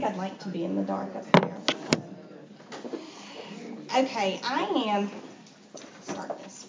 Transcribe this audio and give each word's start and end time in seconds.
think 0.00 0.12
I'd 0.12 0.18
like 0.18 0.38
to 0.40 0.48
be 0.48 0.64
in 0.64 0.76
the 0.76 0.82
dark 0.82 1.14
up 1.14 1.24
here. 1.44 1.56
Okay, 3.96 4.40
I 4.42 4.62
am. 4.88 5.10
Start 6.02 6.38
this. 6.38 6.66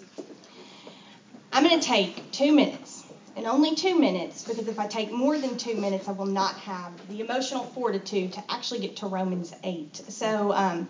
I'm 1.54 1.64
going 1.64 1.80
to 1.80 1.86
take 1.86 2.32
two 2.32 2.52
minutes, 2.52 3.06
and 3.36 3.46
only 3.46 3.76
two 3.76 3.98
minutes, 3.98 4.44
because 4.44 4.68
if 4.68 4.80
I 4.80 4.88
take 4.88 5.12
more 5.12 5.38
than 5.38 5.56
two 5.58 5.76
minutes, 5.76 6.08
I 6.08 6.12
will 6.12 6.26
not 6.26 6.56
have 6.56 6.92
the 7.10 7.22
emotional 7.22 7.64
fortitude 7.64 8.34
to 8.34 8.44
actually 8.50 8.80
get 8.80 8.98
to 8.98 9.06
Romans 9.06 9.54
8. 9.64 10.02
So, 10.10 10.52
um, 10.52 10.90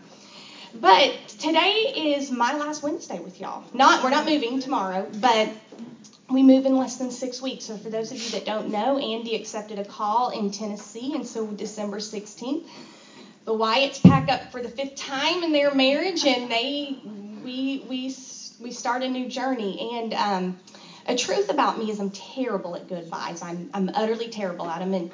but 0.73 1.27
today 1.27 2.13
is 2.15 2.31
my 2.31 2.55
last 2.57 2.81
Wednesday 2.81 3.19
with 3.19 3.39
y'all. 3.39 3.63
Not 3.73 4.03
we're 4.03 4.09
not 4.09 4.25
moving 4.25 4.59
tomorrow, 4.59 5.07
but 5.19 5.49
we 6.33 6.43
move 6.43 6.65
in 6.65 6.75
less 6.75 6.95
than 6.95 7.11
six 7.11 7.41
weeks. 7.41 7.65
So 7.65 7.77
for 7.77 7.89
those 7.89 8.11
of 8.11 8.21
you 8.21 8.29
that 8.31 8.45
don't 8.45 8.67
know, 8.69 8.97
Andy 8.97 9.35
accepted 9.35 9.79
a 9.79 9.83
call 9.83 10.29
in 10.29 10.49
Tennessee, 10.49 11.13
and 11.13 11.25
so 11.25 11.51
December 11.51 11.99
16th, 11.99 12.61
the 13.45 13.53
Wyatts 13.53 14.01
pack 14.01 14.29
up 14.29 14.43
for 14.51 14.61
the 14.61 14.69
fifth 14.69 14.95
time 14.95 15.43
in 15.43 15.51
their 15.51 15.71
marriage, 15.71 16.25
and 16.25 16.49
they 16.51 16.95
we 17.43 17.79
we 17.79 18.11
we 18.59 18.71
start 18.71 19.03
a 19.03 19.07
new 19.07 19.25
journey. 19.25 19.95
And 19.97 20.13
um, 20.13 20.55
a 21.05 21.15
truth 21.15 21.49
about 21.49 21.77
me 21.77 21.89
is 21.89 21.99
I'm 21.99 22.09
terrible 22.09 22.75
at 22.75 22.87
goodbyes. 22.87 23.41
I'm 23.41 23.69
I'm 23.73 23.89
utterly 23.93 24.27
terrible 24.29 24.67
at 24.69 24.79
them, 24.79 24.93
and 24.93 25.07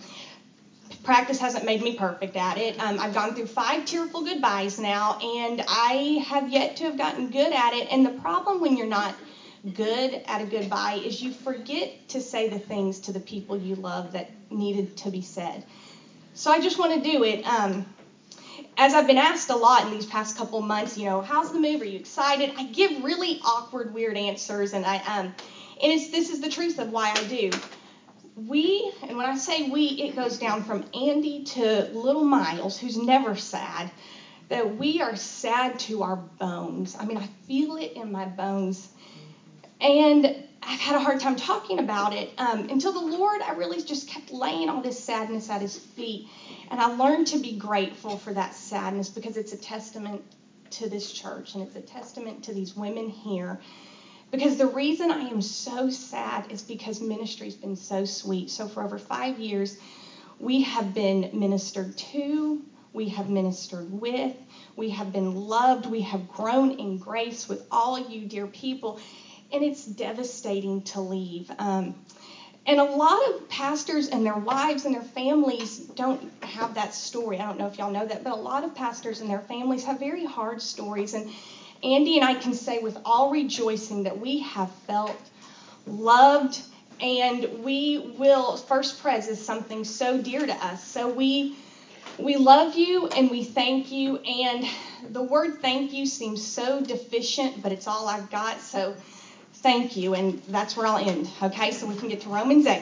practice 1.04 1.40
hasn't 1.40 1.63
made 1.63 1.82
me 1.82 1.91
perfect 1.91 2.36
at 2.36 2.58
it. 2.58 2.80
Um, 2.80 2.99
I've 2.99 3.13
gone 3.13 3.34
through 3.34 3.46
five 3.46 3.86
tearful 3.86 4.22
goodbyes 4.22 4.77
now, 4.80 5.13
and 5.16 5.62
I 5.68 6.20
have 6.26 6.48
yet 6.48 6.76
to 6.77 6.86
have 6.86 6.98
gotten 6.98 7.30
good 7.30 7.54
at 7.54 7.74
it. 7.74 7.88
And 7.90 8.05
the 8.05 8.10
problem 8.10 8.60
when 8.60 8.76
you're 8.76 8.86
not 8.86 9.16
good 9.74 10.22
at 10.26 10.42
a 10.42 10.46
goodbye 10.46 11.02
is 11.04 11.22
you 11.22 11.32
forget 11.32 12.10
to 12.10 12.22
say 12.22 12.50
the 12.50 12.60
things 12.60 13.00
to 13.02 13.12
the 13.12 13.20
people 13.20 13.58
you 13.58 13.76
love 13.76 14.14
that 14.14 14.30
needed 14.50 14.96
to 14.98 15.10
be 15.10 15.22
said. 15.22 15.64
So 16.34 16.52
I 16.52 16.60
just 16.60 16.78
want 16.78 16.94
to 16.94 17.12
do 17.12 17.24
it. 17.24 17.46
Um, 17.46 17.86
as 18.78 18.94
I've 18.94 19.08
been 19.08 19.18
asked 19.18 19.50
a 19.50 19.56
lot 19.56 19.86
in 19.86 19.92
these 19.92 20.06
past 20.06 20.38
couple 20.38 20.62
months, 20.62 20.98
you 20.98 21.05
know, 21.05 21.22
how's 21.22 21.52
the 21.52 21.60
move? 21.60 21.82
Are 21.82 21.86
you 21.86 21.98
excited? 21.98 22.52
I 22.58 22.64
give 22.64 23.04
really 23.04 23.40
awkward, 23.44 23.94
weird 23.94 24.18
answers, 24.18 24.74
and 24.74 24.86
I 24.86 24.98
um, 24.98 25.26
and 25.82 25.92
it's 25.92 26.10
this 26.10 26.30
is 26.30 26.42
the 26.42 26.49
truth 26.49 26.80
of 26.80 26.92
why 26.92 27.12
I 27.12 27.24
do. 27.24 27.49
We, 28.36 28.92
and 29.08 29.18
when 29.18 29.26
I 29.26 29.36
say 29.36 29.68
we, 29.70 29.88
it 29.88 30.16
goes 30.16 30.38
down 30.38 30.64
from 30.64 30.86
Andy 30.94 31.44
to 31.46 31.90
little 31.92 32.24
Miles, 32.24 32.77
who's 32.77 32.98
never 32.98 33.36
sad. 33.36 33.90
That 34.49 34.77
we 34.77 35.02
are 35.02 35.16
sad 35.16 35.80
to 35.80 36.04
our 36.04 36.16
bones. 36.16 36.96
I 36.98 37.05
mean, 37.05 37.18
I 37.18 37.27
feel 37.48 37.77
it 37.77 37.94
in 37.96 38.12
my 38.12 38.26
bones 38.26 38.88
and 39.80 40.26
I've 40.64 40.80
had 40.80 40.96
a 40.96 41.00
hard 41.00 41.20
time 41.20 41.38
talking 41.38 41.80
about 41.80 42.14
it 42.14 42.32
um, 42.38 42.68
until 42.70 42.92
the 42.92 43.18
Lord, 43.18 43.42
I 43.42 43.52
really 43.52 43.82
just 43.82 44.08
kept 44.10 44.32
laying 44.32 44.70
all 44.70 44.82
this 44.82 45.02
sadness 45.02 45.50
at 45.50 45.62
His 45.62 45.78
feet. 45.78 46.28
And 46.70 46.82
I 46.82 46.86
learned 46.86 47.28
to 47.28 47.38
be 47.38 47.58
grateful 47.58 48.18
for 48.18 48.34
that 48.34 48.54
sadness 48.54 49.10
because 49.10 49.38
it's 49.38 49.54
a 49.54 49.58
testament 49.58 50.24
to 50.72 50.88
this 50.88 51.12
church 51.12 51.54
and 51.54 51.64
it's 51.64 51.76
a 51.76 51.80
testament 51.80 52.44
to 52.44 52.54
these 52.54 52.76
women 52.76 53.08
here. 53.08 53.60
Because 54.30 54.58
the 54.58 54.66
reason 54.66 55.10
I 55.10 55.22
am 55.22 55.42
so 55.42 55.90
sad 55.90 56.48
is 56.50 56.62
because 56.62 57.00
ministry's 57.00 57.55
been 57.55 57.78
so 57.78 58.04
sweet. 58.04 58.50
So 58.50 58.68
for 58.68 58.84
over 58.84 58.98
five 58.98 59.38
years, 59.40 59.78
we 60.38 60.62
have 60.62 60.94
been 60.94 61.30
ministered 61.32 61.96
to, 61.98 62.60
we 62.92 63.08
have 63.08 63.30
ministered 63.30 63.90
with, 63.90 64.34
we 64.75 64.90
have 64.90 65.14
been 65.14 65.34
loved, 65.34 65.86
we 65.86 66.02
have 66.02 66.28
grown 66.28 66.72
in 66.72 66.98
grace 66.98 67.48
with 67.48 67.66
all 67.72 67.96
of 67.96 68.09
you, 68.12 68.25
dear 68.25 68.48
people 68.48 69.00
and 69.51 69.63
it's 69.63 69.85
devastating 69.85 70.81
to 70.84 71.01
leave. 71.01 71.51
Um, 71.59 71.95
and 72.66 72.79
a 72.79 72.84
lot 72.84 73.19
of 73.29 73.50
pastors 73.50 74.07
and 74.09 74.25
their 74.25 74.35
wives 74.38 74.85
and 74.85 74.94
their 74.94 75.01
families 75.01 75.78
don't 75.78 76.29
have 76.44 76.75
that 76.75 76.94
story. 76.94 77.40
I 77.40 77.45
don't 77.45 77.57
know 77.57 77.68
if 77.68 77.78
y'all 77.78 77.91
know 77.91 78.06
that, 78.06 78.23
but 78.23 78.34
a 78.34 78.35
lot 78.35 78.63
of 78.63 78.75
pastors 78.75 79.22
and 79.22 79.29
their 79.29 79.40
families 79.41 79.84
have 79.85 80.00
very 80.00 80.25
hard 80.25 80.62
stories. 80.62 81.13
And 81.13 81.29
Andy 81.84 82.18
and 82.18 82.25
I 82.25 82.34
can 82.35 82.53
say 82.53 82.79
with 82.79 82.97
all 83.06 83.29
rejoicing 83.29 84.03
that 84.03 84.19
we 84.19 84.40
have 84.40 84.69
felt 84.88 85.16
loved 85.86 86.62
and 87.02 87.46
we 87.63 88.00
will 88.18 88.57
first 88.57 89.00
pres 89.00 89.28
is 89.28 89.44
something 89.44 89.84
so 89.84 90.18
dear 90.18 90.46
to 90.46 90.53
us. 90.66 90.84
So 90.84 91.07
we 91.07 91.56
we 92.18 92.38
love 92.38 92.75
you 92.75 93.07
and 93.07 93.30
we 93.30 93.44
thank 93.44 93.91
you 93.91 94.18
and 94.18 94.66
the 95.03 95.22
word 95.22 95.62
thank 95.62 95.94
you 95.94 96.06
seems 96.06 96.46
so 96.46 96.81
deficient, 96.81 97.62
but 97.62 97.72
it's 97.72 97.88
all 97.88 98.07
I've 98.07 98.30
got. 98.30 98.59
So 98.62 98.96
thank 99.62 99.95
you, 99.95 100.13
and 100.13 100.41
that's 100.47 100.75
where 100.75 100.88
I'll 100.88 100.97
end. 100.97 101.29
Okay, 101.41 101.72
so 101.72 101.88
we 101.88 101.95
can 101.95 102.09
get 102.09 102.22
to 102.22 102.29
Romans 102.29 102.66
8 102.66 102.81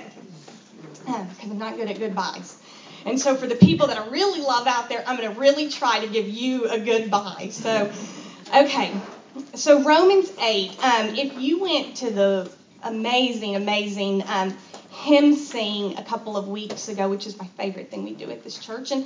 because 1.06 1.52
I'm 1.52 1.58
not 1.58 1.78
good 1.78 1.90
at 1.90 2.00
goodbyes. 2.00 2.62
And 3.06 3.20
so 3.20 3.36
for 3.36 3.46
the 3.46 3.56
people 3.56 3.88
that 3.88 3.98
I 3.98 4.08
really 4.08 4.42
love 4.42 4.66
out 4.66 4.90
there, 4.90 5.04
I'm 5.06 5.18
going 5.18 5.32
to 5.32 5.40
really 5.40 5.70
try 5.70 6.00
to 6.00 6.08
give 6.08 6.28
you 6.28 6.68
a 6.68 6.80
goodbye. 6.80 7.50
So, 7.52 7.92
okay, 8.54 8.92
so 9.54 9.84
Romans 9.84 10.32
8. 10.40 10.84
Um, 10.84 11.16
if 11.16 11.40
you 11.40 11.62
went 11.62 11.98
to 11.98 12.10
the 12.10 12.52
amazing, 12.82 13.56
amazing 13.56 14.24
um, 14.28 14.58
hymn 14.90 15.36
sing 15.36 15.98
a 15.98 16.04
couple 16.04 16.36
of 16.36 16.48
weeks 16.48 16.88
ago, 16.88 17.08
which 17.10 17.28
is 17.28 17.38
my 17.38 17.46
favorite 17.58 17.92
thing 17.92 18.04
we 18.04 18.14
do 18.14 18.32
at 18.32 18.44
this 18.44 18.58
church, 18.58 18.92
and 18.92 19.06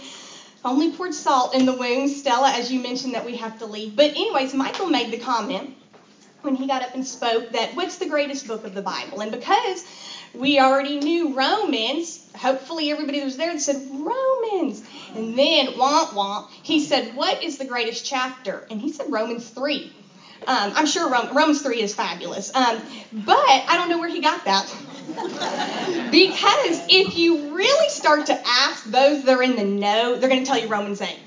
only 0.63 0.91
poured 0.91 1.13
salt 1.13 1.55
in 1.55 1.65
the 1.65 1.73
wound, 1.73 2.09
Stella, 2.09 2.51
as 2.51 2.71
you 2.71 2.81
mentioned 2.81 3.15
that 3.15 3.25
we 3.25 3.37
have 3.37 3.59
to 3.59 3.65
leave. 3.65 3.95
But 3.95 4.11
anyways, 4.11 4.53
Michael 4.53 4.87
made 4.87 5.11
the 5.11 5.17
comment 5.17 5.75
when 6.41 6.55
he 6.55 6.67
got 6.67 6.81
up 6.81 6.93
and 6.93 7.05
spoke 7.05 7.51
that 7.51 7.75
what's 7.75 7.97
the 7.97 8.07
greatest 8.07 8.47
book 8.47 8.63
of 8.63 8.73
the 8.73 8.81
Bible? 8.81 9.21
And 9.21 9.31
because 9.31 9.85
we 10.33 10.59
already 10.59 10.99
knew 10.99 11.33
Romans, 11.33 12.19
hopefully 12.35 12.91
everybody 12.91 13.23
was 13.23 13.37
there 13.37 13.49
and 13.49 13.61
said, 13.61 13.75
Romans. 13.89 14.83
And 15.15 15.37
then, 15.37 15.73
womp 15.73 16.09
womp, 16.09 16.49
he 16.63 16.79
said, 16.79 17.15
What 17.15 17.43
is 17.43 17.57
the 17.57 17.65
greatest 17.65 18.05
chapter? 18.05 18.65
And 18.69 18.79
he 18.79 18.91
said, 18.91 19.07
Romans 19.09 19.49
3. 19.49 19.91
Um, 20.47 20.71
I'm 20.75 20.85
sure 20.85 21.09
Romans 21.09 21.61
3 21.61 21.81
is 21.81 21.93
fabulous. 21.93 22.55
Um, 22.55 22.81
but 23.11 23.35
I 23.37 23.75
don't 23.75 23.89
know 23.89 23.99
where 23.99 24.09
he 24.09 24.21
got 24.21 24.45
that. 24.45 24.73
because 26.11 26.85
if 26.87 27.17
you 27.17 27.55
really 27.55 27.89
start 27.89 28.27
to 28.27 28.47
ask 28.47 28.85
those 28.85 29.23
that 29.23 29.35
are 29.35 29.43
in 29.43 29.57
the 29.57 29.65
know, 29.65 30.15
they're 30.15 30.29
going 30.29 30.43
to 30.43 30.47
tell 30.47 30.57
you 30.57 30.67
Romans 30.67 31.01
8. 31.01 31.17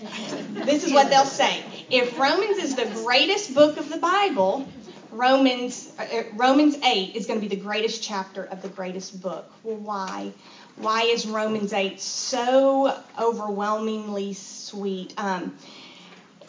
This 0.65 0.84
is 0.84 0.93
what 0.93 1.11
they'll 1.11 1.25
say. 1.25 1.62
If 1.91 2.19
Romans 2.19 2.59
is 2.59 2.75
the 2.75 2.87
greatest 2.87 3.55
book 3.55 3.77
of 3.77 3.91
the 3.91 3.99
Bible, 3.99 4.67
Romans 5.12 5.93
uh, 5.99 6.03
uh, 6.03 6.23
Romans 6.34 6.77
8 6.83 7.15
is 7.15 7.27
going 7.27 7.39
to 7.39 7.47
be 7.47 7.55
the 7.55 7.61
greatest 7.62 8.03
chapter 8.03 8.45
of 8.45 8.62
the 8.62 8.69
greatest 8.69 9.21
book. 9.21 9.50
Well, 9.62 9.77
why? 9.77 10.33
Why 10.77 11.03
is 11.03 11.27
Romans 11.27 11.75
8 11.75 12.00
so 12.00 12.99
overwhelmingly 13.21 14.33
sweet? 14.33 15.12
Um, 15.19 15.56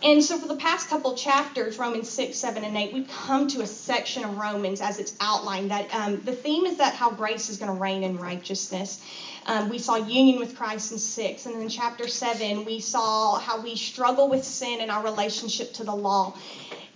and 0.01 0.21
so, 0.21 0.37
for 0.37 0.47
the 0.47 0.55
past 0.55 0.89
couple 0.89 1.15
chapters, 1.15 1.77
Romans 1.77 2.09
6, 2.09 2.37
7, 2.37 2.63
and 2.63 2.75
8, 2.75 2.93
we've 2.93 3.07
come 3.07 3.47
to 3.49 3.61
a 3.61 3.67
section 3.67 4.25
of 4.25 4.37
Romans 4.37 4.81
as 4.81 4.99
it's 4.99 5.15
outlined 5.21 5.71
that 5.71 5.93
um, 5.93 6.21
the 6.21 6.33
theme 6.33 6.65
is 6.65 6.77
that 6.77 6.93
how 6.93 7.09
grace 7.09 7.49
is 7.49 7.57
going 7.57 7.73
to 7.73 7.79
reign 7.79 8.03
in 8.03 8.17
righteousness. 8.17 9.01
Um, 9.45 9.69
we 9.69 9.79
saw 9.79 9.95
union 9.95 10.39
with 10.39 10.57
Christ 10.57 10.91
in 10.91 10.97
6. 10.97 11.45
And 11.45 11.55
then 11.55 11.61
in 11.61 11.69
chapter 11.69 12.07
7, 12.07 12.65
we 12.65 12.79
saw 12.79 13.39
how 13.39 13.61
we 13.61 13.77
struggle 13.77 14.29
with 14.29 14.43
sin 14.43 14.81
and 14.81 14.91
our 14.91 15.03
relationship 15.03 15.73
to 15.73 15.85
the 15.85 15.95
law. 15.95 16.33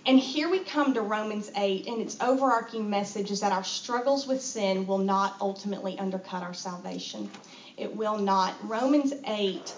And 0.08 0.18
here 0.18 0.48
we 0.48 0.60
come 0.60 0.94
to 0.94 1.02
Romans 1.02 1.50
8, 1.54 1.86
and 1.86 2.00
its 2.00 2.16
overarching 2.22 2.88
message 2.88 3.30
is 3.30 3.40
that 3.40 3.52
our 3.52 3.62
struggles 3.62 4.26
with 4.26 4.40
sin 4.40 4.86
will 4.86 4.96
not 4.96 5.36
ultimately 5.38 5.98
undercut 5.98 6.42
our 6.42 6.54
salvation. 6.54 7.30
It 7.76 7.94
will 7.94 8.16
not. 8.16 8.54
Romans 8.62 9.12
8 9.26 9.70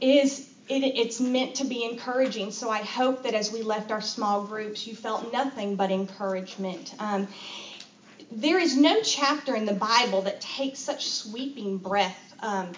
is 0.00 0.48
it, 0.68 0.84
it's 0.84 1.18
meant 1.20 1.56
to 1.56 1.64
be 1.64 1.82
encouraging. 1.82 2.52
So 2.52 2.70
I 2.70 2.78
hope 2.78 3.24
that 3.24 3.34
as 3.34 3.50
we 3.52 3.62
left 3.62 3.90
our 3.90 4.00
small 4.00 4.44
groups, 4.44 4.86
you 4.86 4.94
felt 4.94 5.32
nothing 5.32 5.74
but 5.74 5.90
encouragement. 5.90 6.94
Um, 7.00 7.26
there 8.30 8.60
is 8.60 8.76
no 8.76 9.02
chapter 9.02 9.56
in 9.56 9.66
the 9.66 9.74
Bible 9.74 10.22
that 10.22 10.40
takes 10.40 10.78
such 10.78 11.08
sweeping 11.08 11.78
breath. 11.78 12.34
Um, 12.38 12.70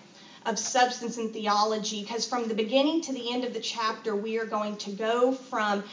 of 0.45 0.59
substance 0.59 1.19
and 1.19 1.33
theology, 1.33 2.03
because 2.03 2.27
from 2.27 2.49
the 2.49 2.55
beginning 2.55 3.01
to 3.03 3.13
the 3.13 3.33
end 3.33 3.45
of 3.45 3.55
the 3.55 3.61
chapter, 3.61 4.17
we 4.17 4.41
are 4.41 4.45
going 4.45 4.77
to 4.77 4.91
go 4.91 5.33
from 5.33 5.85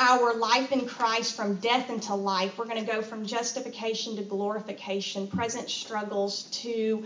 our 0.00 0.32
life 0.32 0.72
in 0.72 0.86
Christ 0.86 1.36
from 1.36 1.56
death 1.56 1.90
into 1.90 2.14
life. 2.14 2.56
We're 2.56 2.64
going 2.64 2.84
to 2.84 2.90
go 2.90 3.02
from 3.02 3.26
justification 3.26 4.16
to 4.16 4.22
glorification, 4.22 5.26
present 5.26 5.68
struggles 5.68 6.44
to 6.62 7.04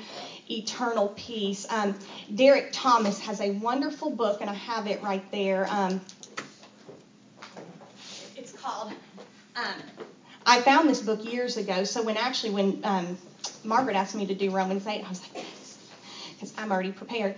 eternal 0.49 1.13
peace. 1.17 1.67
Um, 1.69 1.99
Derek 2.33 2.69
Thomas 2.71 3.19
has 3.19 3.41
a 3.41 3.51
wonderful 3.51 4.11
book, 4.11 4.41
and 4.41 4.49
I 4.49 4.55
have 4.55 4.87
it 4.87 5.03
right 5.03 5.29
there. 5.33 5.67
Um, 5.69 6.01
it's 8.37 8.53
called. 8.53 8.93
Um, 9.57 9.83
I 10.47 10.61
found 10.61 10.89
this 10.89 11.01
book 11.01 11.25
years 11.25 11.57
ago. 11.57 11.83
So 11.83 12.01
when 12.03 12.17
actually 12.17 12.51
when 12.51 12.81
um, 12.85 13.19
Margaret 13.65 13.97
asked 13.97 14.15
me 14.15 14.27
to 14.27 14.35
do 14.35 14.51
Romans 14.51 14.87
8, 14.87 15.05
I 15.05 15.09
was 15.09 15.21
like, 15.35 15.45
because 16.45 16.63
I'm 16.63 16.73
already 16.73 16.91
prepared. 16.91 17.35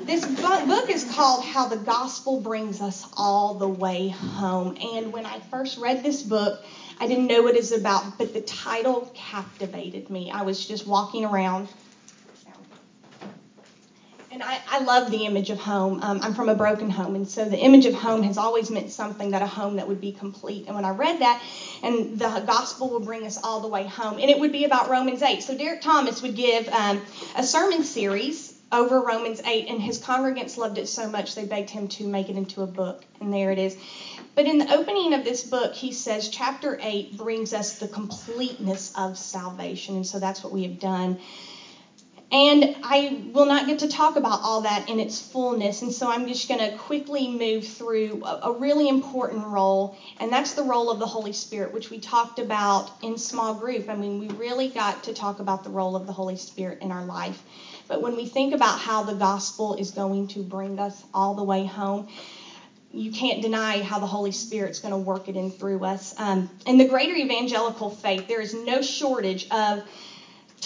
This 0.00 0.24
book 0.24 0.90
is 0.90 1.04
called 1.04 1.42
How 1.42 1.66
the 1.66 1.76
Gospel 1.76 2.36
Brings 2.36 2.80
Us 2.80 3.04
All 3.16 3.52
the 3.52 3.68
Way 3.68 4.08
Home. 4.08 4.74
And 4.80 5.12
when 5.12 5.26
I 5.26 5.38
first 5.50 5.76
read 5.76 6.02
this 6.02 6.22
book, 6.22 6.54
I 7.00 7.06
didn't 7.06 7.26
know 7.26 7.42
what 7.42 7.56
it's 7.56 7.72
about, 7.72 8.16
but 8.16 8.32
the 8.32 8.40
title 8.40 9.08
captivated 9.14 10.08
me. 10.08 10.30
I 10.30 10.42
was 10.42 10.64
just 10.64 10.86
walking 10.86 11.24
around. 11.24 11.66
And 14.38 14.48
I, 14.48 14.60
I 14.70 14.78
love 14.78 15.10
the 15.10 15.26
image 15.26 15.50
of 15.50 15.58
home. 15.58 15.98
Um, 16.00 16.20
I'm 16.22 16.32
from 16.32 16.48
a 16.48 16.54
broken 16.54 16.90
home, 16.90 17.16
and 17.16 17.26
so 17.26 17.48
the 17.48 17.58
image 17.58 17.86
of 17.86 17.94
home 17.94 18.22
has 18.22 18.38
always 18.38 18.70
meant 18.70 18.88
something 18.92 19.32
that 19.32 19.42
a 19.42 19.48
home 19.48 19.74
that 19.76 19.88
would 19.88 20.00
be 20.00 20.12
complete. 20.12 20.66
And 20.66 20.76
when 20.76 20.84
I 20.84 20.90
read 20.90 21.18
that, 21.18 21.42
and 21.82 22.20
the 22.20 22.44
gospel 22.46 22.88
will 22.88 23.00
bring 23.00 23.26
us 23.26 23.36
all 23.42 23.58
the 23.58 23.66
way 23.66 23.84
home, 23.88 24.20
and 24.20 24.30
it 24.30 24.38
would 24.38 24.52
be 24.52 24.62
about 24.62 24.88
Romans 24.88 25.22
8. 25.22 25.42
So 25.42 25.56
Derek 25.56 25.80
Thomas 25.80 26.22
would 26.22 26.36
give 26.36 26.68
um, 26.68 27.02
a 27.34 27.42
sermon 27.42 27.82
series 27.82 28.54
over 28.70 29.00
Romans 29.00 29.40
8, 29.44 29.66
and 29.66 29.82
his 29.82 29.98
congregants 29.98 30.56
loved 30.56 30.78
it 30.78 30.86
so 30.86 31.08
much 31.08 31.34
they 31.34 31.44
begged 31.44 31.70
him 31.70 31.88
to 31.88 32.06
make 32.06 32.28
it 32.28 32.36
into 32.36 32.62
a 32.62 32.66
book, 32.68 33.04
and 33.20 33.32
there 33.32 33.50
it 33.50 33.58
is. 33.58 33.76
But 34.36 34.46
in 34.46 34.58
the 34.58 34.72
opening 34.72 35.14
of 35.14 35.24
this 35.24 35.42
book, 35.42 35.74
he 35.74 35.90
says 35.90 36.28
chapter 36.28 36.78
8 36.80 37.16
brings 37.16 37.52
us 37.52 37.80
the 37.80 37.88
completeness 37.88 38.92
of 38.94 39.18
salvation, 39.18 39.96
and 39.96 40.06
so 40.06 40.20
that's 40.20 40.44
what 40.44 40.52
we 40.52 40.62
have 40.62 40.78
done. 40.78 41.18
And 42.30 42.76
I 42.82 43.22
will 43.32 43.46
not 43.46 43.66
get 43.66 43.78
to 43.78 43.86
talk 43.86 44.16
about 44.16 44.40
all 44.42 44.60
that 44.62 44.90
in 44.90 45.00
its 45.00 45.18
fullness, 45.18 45.80
and 45.80 45.90
so 45.90 46.10
I'm 46.10 46.28
just 46.28 46.46
going 46.46 46.60
to 46.60 46.76
quickly 46.76 47.26
move 47.26 47.66
through 47.66 48.22
a, 48.22 48.50
a, 48.50 48.52
really 48.52 48.86
important 48.86 49.46
role, 49.46 49.96
and 50.20 50.30
that's 50.30 50.52
the 50.52 50.62
role 50.62 50.90
of 50.90 50.98
the 50.98 51.06
Holy 51.06 51.32
Spirit, 51.32 51.72
which 51.72 51.88
we 51.88 51.98
talked 51.98 52.38
about 52.38 52.90
in 53.02 53.16
small 53.16 53.54
group. 53.54 53.88
I 53.88 53.94
mean, 53.94 54.18
we 54.18 54.28
really 54.28 54.68
got 54.68 55.04
to 55.04 55.14
talk 55.14 55.38
about 55.38 55.64
the 55.64 55.70
role 55.70 55.96
of 55.96 56.04
the 56.04 56.12
Holy 56.12 56.36
Spirit 56.36 56.78
in 56.82 56.92
our 56.92 57.02
life. 57.02 57.42
But 57.86 58.02
when 58.02 58.14
we 58.14 58.26
think 58.26 58.52
about 58.52 58.78
how 58.78 59.00
the 59.00 59.14
gospel 59.14 59.72
is 59.72 59.92
going 59.92 60.26
to 60.28 60.42
bring 60.42 60.78
us 60.78 61.02
all 61.14 61.32
the 61.32 61.44
way 61.44 61.64
home, 61.64 62.04
you 62.92 63.10
can't 63.10 63.40
deny 63.40 63.80
how 63.80 63.98
the 63.98 64.06
Holy 64.06 64.32
Spirit's 64.32 64.80
going 64.80 64.92
to 64.92 64.98
work 64.98 65.28
it 65.28 65.36
in 65.36 65.50
through 65.50 65.82
us. 65.84 66.12
Um, 66.18 66.46
in 66.66 66.76
the 66.76 66.84
greater 66.84 67.14
evangelical 67.14 67.88
faith, 67.88 68.26
there 68.28 68.42
is 68.42 68.52
no 68.52 68.82
shortage 68.82 69.46
of 69.50 69.82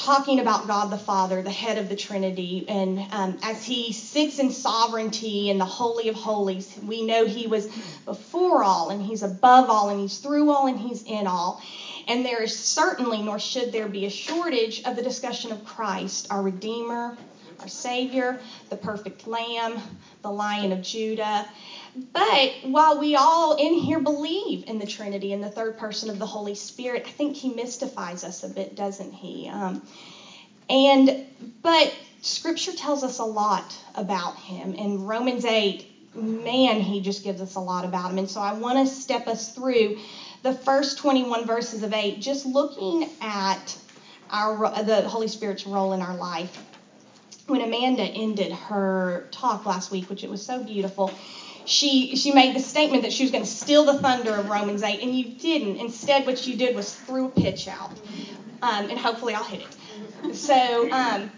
talking 0.03 0.41
about 0.41 0.67
God 0.67 0.91
the 0.91 0.99
Father, 0.99 1.43
the 1.43 1.51
head 1.51 1.79
of 1.79 1.89
the 1.89 1.95
Trinity, 1.95 2.65
and 2.67 2.99
um, 3.13 3.39
as 3.43 3.65
He 3.65 3.93
sits 3.93 4.41
in 4.41 4.51
sovereignty 4.51 5.49
in 5.49 5.59
the 5.59 5.65
Holy 5.65 6.09
of 6.09 6.17
Holies, 6.17 6.77
we 6.85 7.03
know 7.03 7.25
He 7.25 7.47
was 7.47 7.69
before 8.05 8.65
all, 8.65 8.91
and 8.91 9.01
He's 9.01 9.23
above 9.23 9.71
all, 9.71 9.91
and 9.91 10.01
He's 10.01 10.19
through 10.19 10.51
all, 10.51 10.67
and 10.67 10.79
He's 10.79 11.05
in 11.05 11.29
all. 11.29 11.63
And 12.09 12.27
there 12.27 12.43
is 12.43 12.57
certainly, 12.57 13.23
nor 13.23 13.39
should 13.39 13.71
there 13.71 13.87
be, 13.87 14.05
a 14.05 14.11
shortage 14.11 14.83
of 14.85 14.97
the 14.97 15.03
discussion 15.03 15.53
of 15.53 15.65
Christ, 15.65 16.27
our 16.31 16.43
Redeemer, 16.43 17.17
our 17.63 17.69
Savior, 17.69 18.41
the 18.69 18.77
perfect 18.77 19.27
Lamb, 19.27 19.81
the 20.23 20.31
Lion 20.31 20.73
of 20.73 20.83
Judah. 20.83 21.47
But 22.13 22.53
while 22.63 22.99
we 22.99 23.15
all 23.15 23.55
in 23.55 23.75
here 23.75 24.01
believe 24.01 24.65
in 24.67 24.79
the 24.79 24.87
Trinity 24.87 25.33
and 25.33 25.43
the 25.43 25.49
third 25.49 25.79
person 25.79 26.11
of 26.11 26.19
the 26.19 26.27
Holy 26.27 26.55
Spirit, 26.55 27.05
I 27.07 27.11
think 27.11 27.37
he 27.37 27.49
mystifies 27.49 28.25
us 28.25 28.43
a 28.43 28.49
bit, 28.49 28.75
doesn't 28.75 29.13
he? 29.13 29.49
Um, 29.49 29.83
and 30.69 31.11
but 31.63 31.95
Scripture 32.23 32.73
tells 32.73 33.03
us 33.03 33.19
a 33.19 33.25
lot 33.25 33.77
about 33.95 34.37
him. 34.37 34.75
In 34.75 35.05
Romans 35.05 35.45
8, 35.45 36.15
man, 36.15 36.81
he 36.81 37.01
just 37.01 37.25
gives 37.25 37.41
us 37.41 37.55
a 37.55 37.61
lot 37.61 37.85
about 37.85 38.11
him. 38.11 38.19
And 38.19 38.29
so 38.29 38.41
I 38.41 38.53
want 38.53 38.79
to 38.79 38.87
step 38.87 39.29
us 39.29 39.51
through 39.51 39.99
the 40.43 40.53
first 40.53 40.99
21 40.99 41.47
verses 41.47 41.83
of 41.83 41.93
8, 41.93 42.21
just 42.21 42.45
looking 42.47 43.09
at 43.21 43.77
our 44.31 44.83
the 44.83 45.03
Holy 45.09 45.29
Spirit's 45.29 45.67
role 45.67 45.93
in 45.93 46.01
our 46.01 46.15
life. 46.15 46.72
When 47.47 47.61
Amanda 47.61 48.05
ended 48.05 48.53
her 48.53 49.29
talk 49.33 49.67
last 49.67 49.91
week, 49.91 50.09
which 50.09 50.25
it 50.25 50.31
was 50.31 50.43
so 50.43 50.63
beautiful, 50.63 51.11
she 51.65 52.17
she 52.17 52.31
made 52.31 52.55
the 52.55 52.61
statement 52.61 53.03
that 53.03 53.13
she 53.13 53.25
was 53.25 53.33
going 53.33 53.45
to 53.45 53.51
steal 53.51 53.85
the 53.85 53.95
thunder 53.95 54.37
of 54.37 54.49
Romans 54.49 54.83
8, 54.83 55.03
and 55.03 55.15
you 55.19 55.27
didn't. 55.39 55.77
Instead, 55.77 56.27
what 56.27 56.47
you 56.47 56.57
did 56.57 56.75
was 56.75 56.95
threw 56.95 57.27
a 57.27 57.29
pitch 57.29 57.69
out, 57.69 57.93
um, 58.63 58.91
and 58.91 58.99
hopefully 58.99 59.35
I'll 59.35 59.45
hit 59.45 59.61
it. 59.61 60.35
So 60.37 60.91
um, 60.91 61.31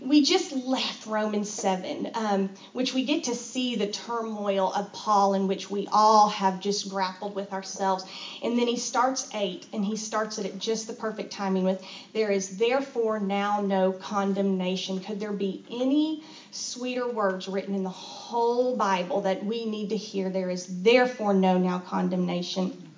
we 0.00 0.22
just 0.22 0.52
left 0.52 1.06
Romans 1.06 1.50
7, 1.50 2.10
um, 2.14 2.50
which 2.72 2.94
we 2.94 3.04
get 3.04 3.24
to 3.24 3.34
see 3.34 3.74
the 3.74 3.88
turmoil 3.88 4.72
of 4.72 4.92
Paul 4.92 5.34
in 5.34 5.48
which 5.48 5.70
we 5.70 5.88
all 5.90 6.28
have 6.28 6.60
just 6.60 6.88
grappled 6.88 7.34
with 7.34 7.52
ourselves. 7.52 8.04
And 8.42 8.58
then 8.58 8.66
he 8.66 8.76
starts 8.76 9.28
8, 9.34 9.66
and 9.72 9.84
he 9.84 9.96
starts 9.96 10.38
it 10.38 10.46
at 10.46 10.58
just 10.58 10.86
the 10.86 10.92
perfect 10.92 11.32
timing 11.32 11.64
with, 11.64 11.82
There 12.12 12.30
is 12.30 12.58
therefore 12.58 13.18
now 13.18 13.60
no 13.60 13.92
condemnation. 13.92 15.00
Could 15.00 15.20
there 15.20 15.32
be 15.32 15.64
any 15.70 16.22
sweeter 16.50 17.08
words 17.08 17.48
written 17.48 17.74
in 17.74 17.82
the 17.82 17.90
whole 17.90 18.76
Bible 18.76 19.22
that 19.22 19.44
we 19.44 19.64
need 19.66 19.90
to 19.90 19.96
hear? 19.96 20.30
There 20.30 20.50
is 20.50 20.82
therefore 20.82 21.34
no 21.34 21.58
now 21.58 21.80
condemnation. 21.80 22.88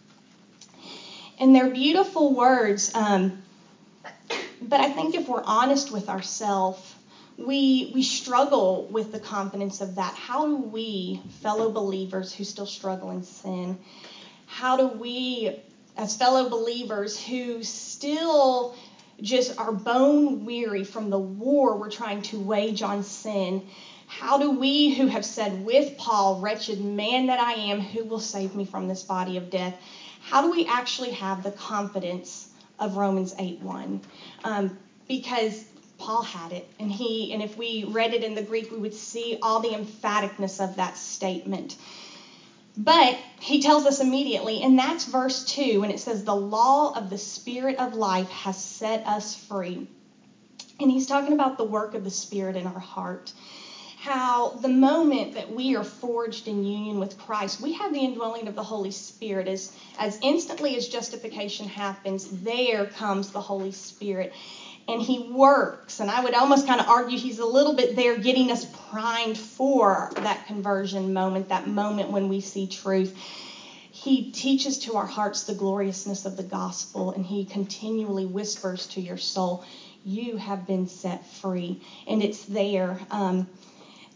And 1.38 1.54
they're 1.56 1.70
beautiful 1.70 2.34
words. 2.34 2.94
Um, 2.94 3.42
but 4.62 4.80
I 4.80 4.90
think 4.90 5.14
if 5.14 5.28
we're 5.28 5.42
honest 5.42 5.90
with 5.90 6.10
ourselves, 6.10 6.89
we 7.40 7.90
we 7.94 8.02
struggle 8.02 8.86
with 8.90 9.12
the 9.12 9.18
confidence 9.18 9.80
of 9.80 9.96
that. 9.96 10.14
How 10.14 10.46
do 10.46 10.56
we, 10.56 11.20
fellow 11.40 11.70
believers 11.70 12.32
who 12.32 12.44
still 12.44 12.66
struggle 12.66 13.10
in 13.10 13.22
sin, 13.22 13.78
how 14.46 14.76
do 14.76 14.88
we, 14.88 15.58
as 15.96 16.16
fellow 16.16 16.48
believers 16.48 17.22
who 17.22 17.62
still 17.62 18.74
just 19.20 19.58
are 19.58 19.72
bone 19.72 20.44
weary 20.44 20.84
from 20.84 21.10
the 21.10 21.18
war 21.18 21.76
we're 21.76 21.90
trying 21.90 22.22
to 22.22 22.38
wage 22.38 22.82
on 22.82 23.02
sin, 23.02 23.66
how 24.06 24.38
do 24.38 24.50
we 24.50 24.94
who 24.94 25.06
have 25.06 25.24
said 25.24 25.64
with 25.64 25.96
Paul, 25.96 26.40
wretched 26.40 26.80
man 26.80 27.26
that 27.26 27.38
I 27.38 27.52
am, 27.52 27.80
who 27.80 28.04
will 28.04 28.18
save 28.18 28.54
me 28.54 28.64
from 28.64 28.88
this 28.88 29.02
body 29.02 29.36
of 29.36 29.50
death? 29.50 29.74
How 30.22 30.42
do 30.42 30.50
we 30.50 30.66
actually 30.66 31.12
have 31.12 31.42
the 31.42 31.52
confidence 31.52 32.48
of 32.78 32.96
Romans 32.96 33.34
8:1? 33.34 34.00
Um, 34.44 34.76
because 35.06 35.64
Paul 36.00 36.22
had 36.22 36.52
it, 36.52 36.66
and 36.80 36.90
he, 36.90 37.32
and 37.32 37.42
if 37.42 37.56
we 37.56 37.84
read 37.84 38.14
it 38.14 38.24
in 38.24 38.34
the 38.34 38.42
Greek, 38.42 38.70
we 38.70 38.78
would 38.78 38.94
see 38.94 39.36
all 39.42 39.60
the 39.60 39.74
emphaticness 39.74 40.64
of 40.64 40.76
that 40.76 40.96
statement. 40.96 41.76
But 42.76 43.18
he 43.40 43.60
tells 43.60 43.84
us 43.84 44.00
immediately, 44.00 44.62
and 44.62 44.78
that's 44.78 45.04
verse 45.04 45.44
2, 45.44 45.80
when 45.80 45.90
it 45.90 46.00
says, 46.00 46.24
The 46.24 46.34
law 46.34 46.92
of 46.94 47.10
the 47.10 47.18
Spirit 47.18 47.78
of 47.78 47.94
life 47.94 48.30
has 48.30 48.56
set 48.56 49.06
us 49.06 49.34
free. 49.34 49.86
And 50.80 50.90
he's 50.90 51.06
talking 51.06 51.32
about 51.32 51.58
the 51.58 51.64
work 51.64 51.94
of 51.94 52.04
the 52.04 52.10
Spirit 52.10 52.56
in 52.56 52.66
our 52.66 52.80
heart. 52.80 53.32
How 53.98 54.48
the 54.48 54.68
moment 54.68 55.34
that 55.34 55.50
we 55.50 55.76
are 55.76 55.84
forged 55.84 56.48
in 56.48 56.64
union 56.64 56.98
with 56.98 57.18
Christ, 57.18 57.60
we 57.60 57.72
have 57.72 57.92
the 57.92 58.02
indwelling 58.02 58.48
of 58.48 58.54
the 58.54 58.62
Holy 58.62 58.90
Spirit. 58.90 59.46
As, 59.48 59.70
as 59.98 60.18
instantly 60.22 60.74
as 60.76 60.88
justification 60.88 61.68
happens, 61.68 62.26
there 62.42 62.86
comes 62.86 63.30
the 63.30 63.40
Holy 63.40 63.72
Spirit 63.72 64.32
and 64.88 65.00
he 65.00 65.18
works. 65.18 66.00
And 66.00 66.10
I 66.10 66.22
would 66.22 66.34
almost 66.34 66.66
kind 66.66 66.80
of 66.80 66.88
argue 66.88 67.18
he's 67.18 67.38
a 67.38 67.46
little 67.46 67.74
bit 67.74 67.96
there 67.96 68.16
getting 68.16 68.50
us 68.50 68.64
primed 68.90 69.38
for 69.38 70.10
that 70.16 70.46
conversion 70.46 71.12
moment, 71.12 71.48
that 71.48 71.66
moment 71.66 72.10
when 72.10 72.28
we 72.28 72.40
see 72.40 72.66
truth. 72.66 73.16
He 73.90 74.30
teaches 74.30 74.78
to 74.80 74.96
our 74.96 75.06
hearts 75.06 75.44
the 75.44 75.54
gloriousness 75.54 76.24
of 76.24 76.36
the 76.36 76.42
gospel, 76.42 77.10
and 77.10 77.24
he 77.24 77.44
continually 77.44 78.24
whispers 78.24 78.86
to 78.88 79.00
your 79.00 79.18
soul, 79.18 79.64
You 80.04 80.36
have 80.36 80.66
been 80.66 80.88
set 80.88 81.26
free. 81.26 81.82
And 82.06 82.22
it's 82.22 82.44
there. 82.44 82.98
Um, 83.10 83.46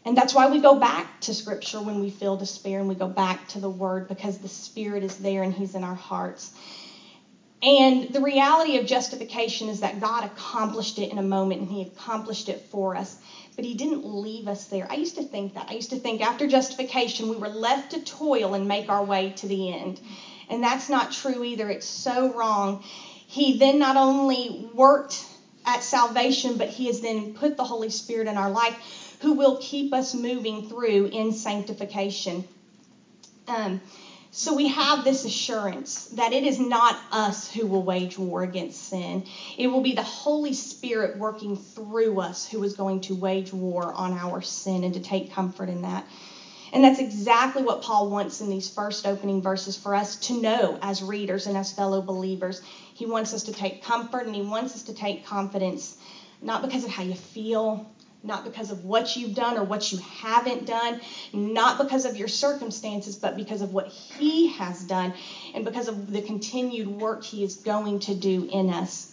and 0.07 0.17
that's 0.17 0.35
why 0.35 0.51
we 0.51 0.61
go 0.61 0.79
back 0.79 1.21
to 1.23 1.35
Scripture 1.35 1.81
when 1.81 2.01
we 2.01 2.11
feel 2.11 2.37
despair 2.37 2.79
and 2.79 2.89
we 2.89 2.95
go 2.95 3.09
back 3.09 3.49
to 3.49 3.61
the 3.61 3.71
Word 3.71 4.09
because 4.09 4.39
the 4.39 4.49
Spirit 4.49 5.03
is 5.03 5.17
there 5.19 5.43
and 5.43 5.53
He's 5.53 5.75
in 5.75 5.83
our 5.83 5.95
hearts. 5.95 6.53
And 7.65 8.13
the 8.13 8.21
reality 8.21 8.77
of 8.77 8.85
justification 8.85 9.71
is 9.71 9.81
that 9.81 9.99
God 9.99 10.23
accomplished 10.23 10.99
it 10.99 11.11
in 11.11 11.17
a 11.17 11.23
moment 11.23 11.63
and 11.63 11.71
He 11.71 11.81
accomplished 11.81 12.51
it 12.51 12.61
for 12.71 12.95
us. 12.95 13.17
But 13.57 13.65
He 13.65 13.73
didn't 13.73 14.05
leave 14.05 14.49
us 14.49 14.67
there. 14.67 14.87
I 14.91 14.97
used 14.97 15.15
to 15.15 15.23
think 15.23 15.55
that. 15.55 15.69
I 15.71 15.73
used 15.73 15.89
to 15.91 15.97
think 15.97 16.21
after 16.21 16.47
justification, 16.47 17.31
we 17.31 17.39
were 17.39 17.49
left 17.49 17.93
to 17.93 17.99
toil 17.99 18.53
and 18.53 18.69
make 18.69 18.91
our 18.91 19.03
way 19.03 19.33
to 19.37 19.47
the 19.47 19.73
end. 19.73 19.99
And 20.51 20.63
that's 20.63 20.91
not 20.91 21.11
true 21.11 21.43
either. 21.43 21.71
It's 21.71 21.87
so 21.87 22.31
wrong. 22.35 22.83
He 22.83 23.57
then 23.57 23.79
not 23.79 23.97
only 23.97 24.51
worked 24.51 25.25
at 25.65 25.83
salvation, 25.83 26.57
but 26.57 26.69
He 26.69 26.85
has 26.89 27.01
then 27.01 27.29
put 27.29 27.57
the 27.57 27.65
Holy 27.65 27.89
Spirit 27.89 28.29
in 28.29 28.37
our 28.37 28.51
life 28.51 29.17
who 29.23 29.33
will 29.33 29.55
keep 29.55 29.95
us 29.95 30.13
moving 30.13 30.61
through 30.61 31.09
in 31.11 31.33
sanctification. 31.33 32.45
Um, 33.49 33.81
so 34.37 34.53
we 34.53 34.67
have 34.67 35.05
this 35.05 35.25
assurance 35.25 36.07
that 36.15 36.33
it 36.33 36.43
is 36.43 36.59
not 36.59 37.01
us 37.13 37.49
who 37.53 37.69
will 37.69 37.85
wage 37.85 38.19
war 38.19 38.43
against 38.43 38.89
sin. 38.89 39.25
It 39.57 39.69
will 39.69 39.81
be 39.81 39.95
the 39.95 40.03
Holy 40.03 40.53
Spirit 40.53 41.19
working 41.19 41.57
through 41.57 42.19
us 42.19 42.45
who 42.45 42.61
is 42.65 42.75
going 42.75 43.03
to 43.03 43.15
wage 43.15 43.53
war 43.53 43.93
on 43.95 44.13
our 44.13 44.43
sin 44.43 44.83
and 44.83 44.93
to 44.95 45.01
take 45.01 45.31
comfort 45.31 45.69
in 45.69 45.83
that. 45.83 46.05
And 46.73 46.83
that's 46.83 46.99
exactly 46.99 47.63
what 47.63 47.83
Paul 47.83 48.09
wants 48.09 48.41
in 48.41 48.51
these 48.51 48.69
first 48.69 49.07
opening 49.07 49.41
verses 49.41 49.77
for 49.77 49.95
us 49.95 50.17
to 50.27 50.41
know 50.41 50.81
as 50.83 51.01
readers 51.01 51.47
and 51.47 51.57
as 51.57 51.73
fellow 51.73 52.03
believers. 52.03 52.61
He 52.93 53.07
wants 53.07 53.35
us 53.35 53.45
to 53.45 53.53
take 53.53 53.85
comfort 53.85 54.27
and 54.27 54.35
he 54.35 54.43
wants 54.43 54.75
us 54.75 54.83
to 54.85 54.95
take 54.95 55.25
confidence, 55.25 55.97
not 56.43 56.61
because 56.61 56.83
of 56.83 56.91
how 56.91 57.05
you 57.05 57.15
feel, 57.15 57.87
not 58.25 58.45
because 58.45 58.71
of 58.71 58.85
what 58.85 59.17
you've 59.17 59.35
done 59.35 59.57
or 59.57 59.63
what 59.63 59.93
you 59.93 59.99
haven't 59.99 60.67
done, 60.67 60.99
not 61.33 61.79
because 61.79 62.05
of 62.05 62.17
your 62.17 62.29
circumstances, 62.29 63.17
but 63.17 63.37
because 63.37 63.61
of 63.61 63.73
what 63.73 63.87
He 63.87 64.47
has 64.49 64.85
done 64.85 65.13
and 65.55 65.65
because 65.65 65.89
of 65.89 66.11
the 66.13 66.21
continued 66.21 66.87
work 66.89 67.23
He 67.23 67.43
is 67.43 67.57
going 67.57 68.01
to 68.01 68.15
do 68.15 68.47
in 68.51 68.71
us. 68.71 69.11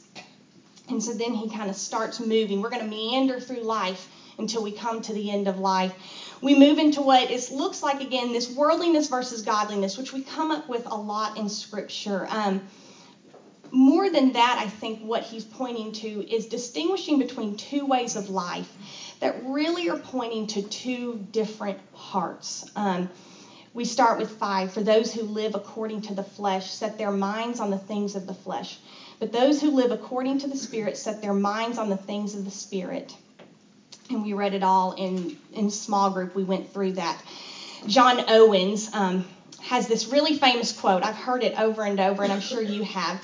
And 0.89 1.01
so 1.01 1.13
then 1.13 1.34
He 1.34 1.48
kind 1.48 1.70
of 1.70 1.75
starts 1.75 2.20
moving. 2.20 2.62
We're 2.62 2.70
going 2.70 2.84
to 2.84 2.89
meander 2.89 3.39
through 3.39 3.62
life 3.62 4.08
until 4.38 4.62
we 4.62 4.72
come 4.72 5.01
to 5.01 5.13
the 5.13 5.30
end 5.30 5.48
of 5.48 5.58
life. 5.58 5.94
We 6.41 6.53
move 6.53 6.80
into 6.80 7.01
what 7.01 7.30
it 7.30 7.51
looks 7.51 7.84
like 7.84 8.00
again 8.00 8.32
this 8.32 8.50
worldliness 8.50 9.08
versus 9.08 9.41
godliness, 9.41 9.98
which 9.98 10.12
we 10.12 10.22
come 10.22 10.51
up 10.51 10.68
with 10.68 10.88
a 10.89 10.96
lot 10.96 11.38
in 11.38 11.48
Scripture. 11.50 12.25
Um, 12.30 12.62
more 13.71 14.09
than 14.09 14.33
that, 14.33 14.57
I 14.59 14.67
think 14.67 14.99
what 14.99 15.23
he's 15.23 15.45
pointing 15.45 15.93
to 15.93 16.25
is 16.33 16.45
distinguishing 16.45 17.17
between 17.17 17.55
two 17.55 17.85
ways 17.85 18.15
of 18.15 18.29
life 18.29 18.69
that 19.19 19.33
really 19.43 19.89
are 19.89 19.95
pointing 19.97 20.47
to 20.47 20.61
two 20.61 21.25
different 21.31 21.79
hearts. 21.93 22.65
Um, 22.75 23.09
we 23.73 23.85
start 23.85 24.17
with 24.17 24.29
five. 24.29 24.71
For 24.71 24.81
those 24.81 25.13
who 25.13 25.23
live 25.23 25.55
according 25.55 26.01
to 26.01 26.13
the 26.13 26.23
flesh 26.23 26.69
set 26.69 26.97
their 26.97 27.11
minds 27.11 27.61
on 27.61 27.69
the 27.69 27.77
things 27.77 28.15
of 28.15 28.27
the 28.27 28.33
flesh. 28.33 28.77
But 29.19 29.31
those 29.31 29.61
who 29.61 29.69
live 29.69 29.91
according 29.91 30.39
to 30.39 30.47
the 30.47 30.57
Spirit 30.57 30.97
set 30.97 31.21
their 31.21 31.33
minds 31.33 31.77
on 31.77 31.87
the 31.87 31.95
things 31.95 32.35
of 32.35 32.43
the 32.43 32.51
Spirit. 32.51 33.15
And 34.09 34.21
we 34.21 34.33
read 34.33 34.53
it 34.53 34.63
all 34.63 34.91
in, 34.91 35.33
in 35.53 35.69
small 35.69 36.09
group. 36.09 36.35
We 36.35 36.43
went 36.43 36.73
through 36.73 36.93
that. 36.93 37.21
John 37.87 38.21
Owens 38.27 38.89
um, 38.93 39.23
has 39.61 39.87
this 39.87 40.07
really 40.07 40.33
famous 40.33 40.73
quote. 40.73 41.03
I've 41.03 41.15
heard 41.15 41.41
it 41.41 41.57
over 41.57 41.83
and 41.83 41.99
over, 41.99 42.23
and 42.23 42.31
I'm 42.31 42.41
sure 42.41 42.61
you 42.61 42.83
have 42.83 43.21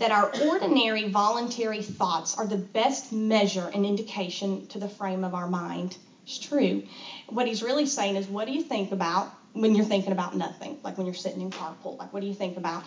that 0.00 0.10
our 0.10 0.30
ordinary 0.42 1.04
voluntary 1.04 1.82
thoughts 1.82 2.34
are 2.36 2.46
the 2.46 2.56
best 2.56 3.12
measure 3.12 3.70
and 3.72 3.86
indication 3.86 4.66
to 4.68 4.78
the 4.78 4.88
frame 4.88 5.24
of 5.24 5.34
our 5.34 5.46
mind. 5.46 5.96
It's 6.24 6.38
true. 6.38 6.82
What 7.28 7.46
he's 7.46 7.62
really 7.62 7.86
saying 7.86 8.16
is, 8.16 8.26
what 8.28 8.46
do 8.46 8.52
you 8.52 8.60
think 8.62 8.92
about 8.92 9.28
when 9.52 9.74
you're 9.74 9.84
thinking 9.84 10.12
about 10.12 10.34
nothing? 10.34 10.76
Like 10.82 10.96
when 10.96 11.06
you're 11.06 11.14
sitting 11.14 11.40
in 11.40 11.50
carpool, 11.50 11.98
like 11.98 12.12
what 12.12 12.20
do 12.20 12.26
you 12.26 12.34
think 12.34 12.56
about? 12.56 12.82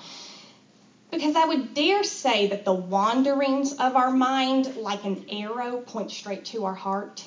Because 1.11 1.35
I 1.35 1.45
would 1.45 1.75
dare 1.75 2.01
say 2.01 2.47
that 2.47 2.65
the 2.65 2.73
wanderings 2.73 3.73
of 3.73 3.95
our 3.95 4.09
mind, 4.09 4.75
like 4.75 5.03
an 5.03 5.23
arrow, 5.29 5.77
point 5.77 6.09
straight 6.09 6.45
to 6.45 6.65
our 6.65 6.73
heart. 6.73 7.23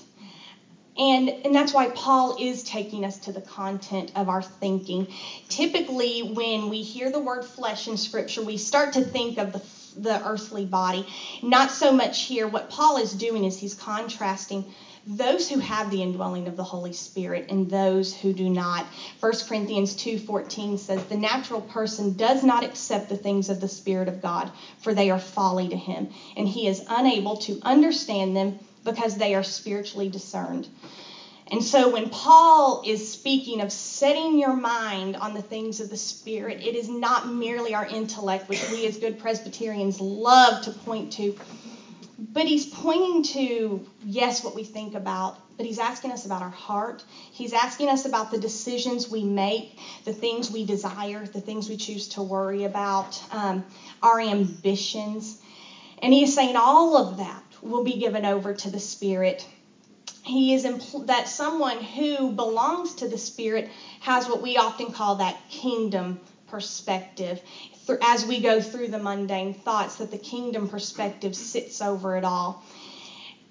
And, 0.98 1.30
and 1.44 1.54
that's 1.54 1.74
why 1.74 1.88
Paul 1.88 2.34
is 2.38 2.62
taking 2.62 3.04
us 3.04 3.18
to 3.18 3.32
the 3.32 3.40
content 3.40 4.10
of 4.16 4.28
our 4.28 4.40
thinking. 4.40 5.06
Typically, 5.48 6.22
when 6.22 6.68
we 6.68 6.80
hear 6.80 7.10
the 7.10 7.18
word 7.20 7.44
flesh 7.44 7.86
in 7.86 7.98
Scripture, 7.98 8.40
we 8.40 8.56
start 8.56 8.94
to 8.94 9.02
think 9.02 9.36
of 9.36 9.52
the, 9.52 9.58
the 9.96 10.22
earthly 10.24 10.64
body. 10.64 11.06
Not 11.42 11.70
so 11.70 11.92
much 11.92 12.22
here. 12.22 12.46
What 12.46 12.70
Paul 12.70 12.98
is 12.98 13.12
doing 13.12 13.44
is 13.44 13.58
he's 13.58 13.74
contrasting 13.74 14.64
those 15.06 15.48
who 15.48 15.58
have 15.58 15.90
the 15.90 16.02
indwelling 16.02 16.48
of 16.48 16.56
the 16.56 16.64
Holy 16.64 16.92
Spirit 16.92 17.46
and 17.48 17.70
those 17.70 18.12
who 18.12 18.32
do 18.32 18.48
not. 18.48 18.86
1 19.20 19.32
Corinthians 19.46 19.94
2:14 19.94 20.78
says 20.78 21.04
the 21.04 21.16
natural 21.16 21.60
person 21.60 22.16
does 22.16 22.42
not 22.42 22.64
accept 22.64 23.08
the 23.08 23.16
things 23.16 23.48
of 23.48 23.60
the 23.60 23.68
Spirit 23.68 24.08
of 24.08 24.20
God 24.20 24.50
for 24.78 24.92
they 24.92 25.10
are 25.10 25.18
folly 25.18 25.68
to 25.68 25.76
him 25.76 26.08
and 26.36 26.48
he 26.48 26.66
is 26.66 26.82
unable 26.88 27.36
to 27.36 27.58
understand 27.62 28.36
them 28.36 28.54
because 28.84 29.16
they 29.16 29.34
are 29.34 29.42
spiritually 29.42 30.08
discerned. 30.08 30.68
And 31.48 31.62
so 31.62 31.88
when 31.88 32.08
Paul 32.08 32.82
is 32.84 33.08
speaking 33.08 33.60
of 33.60 33.70
setting 33.70 34.38
your 34.38 34.54
mind 34.54 35.16
on 35.16 35.32
the 35.32 35.42
things 35.42 35.80
of 35.80 35.90
the 35.90 35.96
Spirit, 35.96 36.60
it 36.60 36.74
is 36.74 36.88
not 36.88 37.28
merely 37.28 37.72
our 37.72 37.86
intellect, 37.86 38.48
which 38.48 38.68
we 38.70 38.84
as 38.86 38.98
good 38.98 39.20
Presbyterians 39.20 40.00
love 40.00 40.62
to 40.62 40.72
point 40.72 41.12
to, 41.14 41.36
but 42.18 42.46
he's 42.46 42.66
pointing 42.66 43.22
to, 43.22 43.86
yes, 44.04 44.42
what 44.42 44.56
we 44.56 44.64
think 44.64 44.94
about, 44.96 45.36
but 45.56 45.66
he's 45.66 45.78
asking 45.78 46.10
us 46.10 46.26
about 46.26 46.42
our 46.42 46.50
heart. 46.50 47.04
He's 47.32 47.52
asking 47.52 47.90
us 47.90 48.06
about 48.06 48.30
the 48.30 48.38
decisions 48.38 49.08
we 49.08 49.22
make, 49.22 49.78
the 50.04 50.12
things 50.12 50.50
we 50.50 50.64
desire, 50.64 51.24
the 51.26 51.40
things 51.40 51.68
we 51.68 51.76
choose 51.76 52.08
to 52.08 52.22
worry 52.22 52.64
about, 52.64 53.22
um, 53.30 53.64
our 54.02 54.18
ambitions. 54.18 55.38
And 56.02 56.12
he 56.12 56.24
is 56.24 56.34
saying 56.34 56.56
all 56.56 56.96
of 56.96 57.18
that 57.18 57.42
will 57.62 57.84
be 57.84 57.96
given 57.96 58.24
over 58.24 58.52
to 58.52 58.70
the 58.70 58.80
Spirit. 58.80 59.46
He 60.26 60.52
is 60.54 60.64
impl- 60.64 61.06
that 61.06 61.28
someone 61.28 61.80
who 61.80 62.30
belongs 62.30 62.94
to 62.96 63.06
the 63.06 63.16
Spirit 63.16 63.68
has 64.00 64.28
what 64.28 64.40
we 64.42 64.56
often 64.56 64.90
call 64.90 65.16
that 65.16 65.36
kingdom 65.48 66.18
perspective. 66.48 67.40
As 68.02 68.24
we 68.24 68.40
go 68.40 68.60
through 68.60 68.88
the 68.88 68.98
mundane 68.98 69.52
thoughts, 69.52 69.96
that 69.96 70.10
the 70.10 70.16
kingdom 70.16 70.66
perspective 70.66 71.34
sits 71.36 71.80
over 71.80 72.16
it 72.16 72.24
all. 72.24 72.56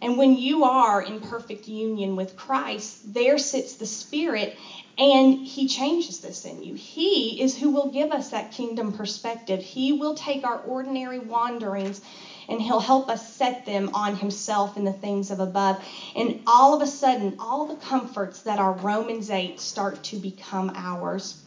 And 0.02 0.18
when 0.18 0.38
you 0.38 0.64
are 0.64 1.02
in 1.02 1.20
perfect 1.20 1.68
union 1.68 2.16
with 2.16 2.36
Christ, 2.36 3.14
there 3.14 3.38
sits 3.38 3.76
the 3.76 3.86
Spirit, 3.86 4.52
and 4.98 5.34
He 5.34 5.66
changes 5.66 6.20
this 6.20 6.46
in 6.46 6.62
you. 6.62 6.74
He 6.76 7.42
is 7.42 7.56
who 7.56 7.70
will 7.70 7.86
give 7.88 8.12
us 8.12 8.30
that 8.30 8.52
kingdom 8.52 8.92
perspective. 8.92 9.62
He 9.64 9.94
will 9.94 10.14
take 10.14 10.44
our 10.44 10.58
ordinary 10.58 11.20
wanderings 11.20 12.02
and 12.50 12.62
He'll 12.62 12.80
help 12.80 13.10
us 13.10 13.34
set 13.34 13.66
them 13.66 13.92
on 13.94 14.16
Himself 14.16 14.78
and 14.78 14.86
the 14.86 14.94
things 14.94 15.32
of 15.32 15.40
above. 15.40 15.84
And 16.16 16.42
all 16.48 16.74
of 16.74 16.82
a 16.82 16.88
sudden, 16.88 17.38
all 17.40 17.66
the 17.66 17.76
comforts 17.76 18.42
that 18.44 18.60
are 18.60 18.74
Romans 18.74 19.30
8 19.30 19.60
start 19.60 20.04
to 20.06 20.18
become 20.18 20.72
ours. 20.76 21.42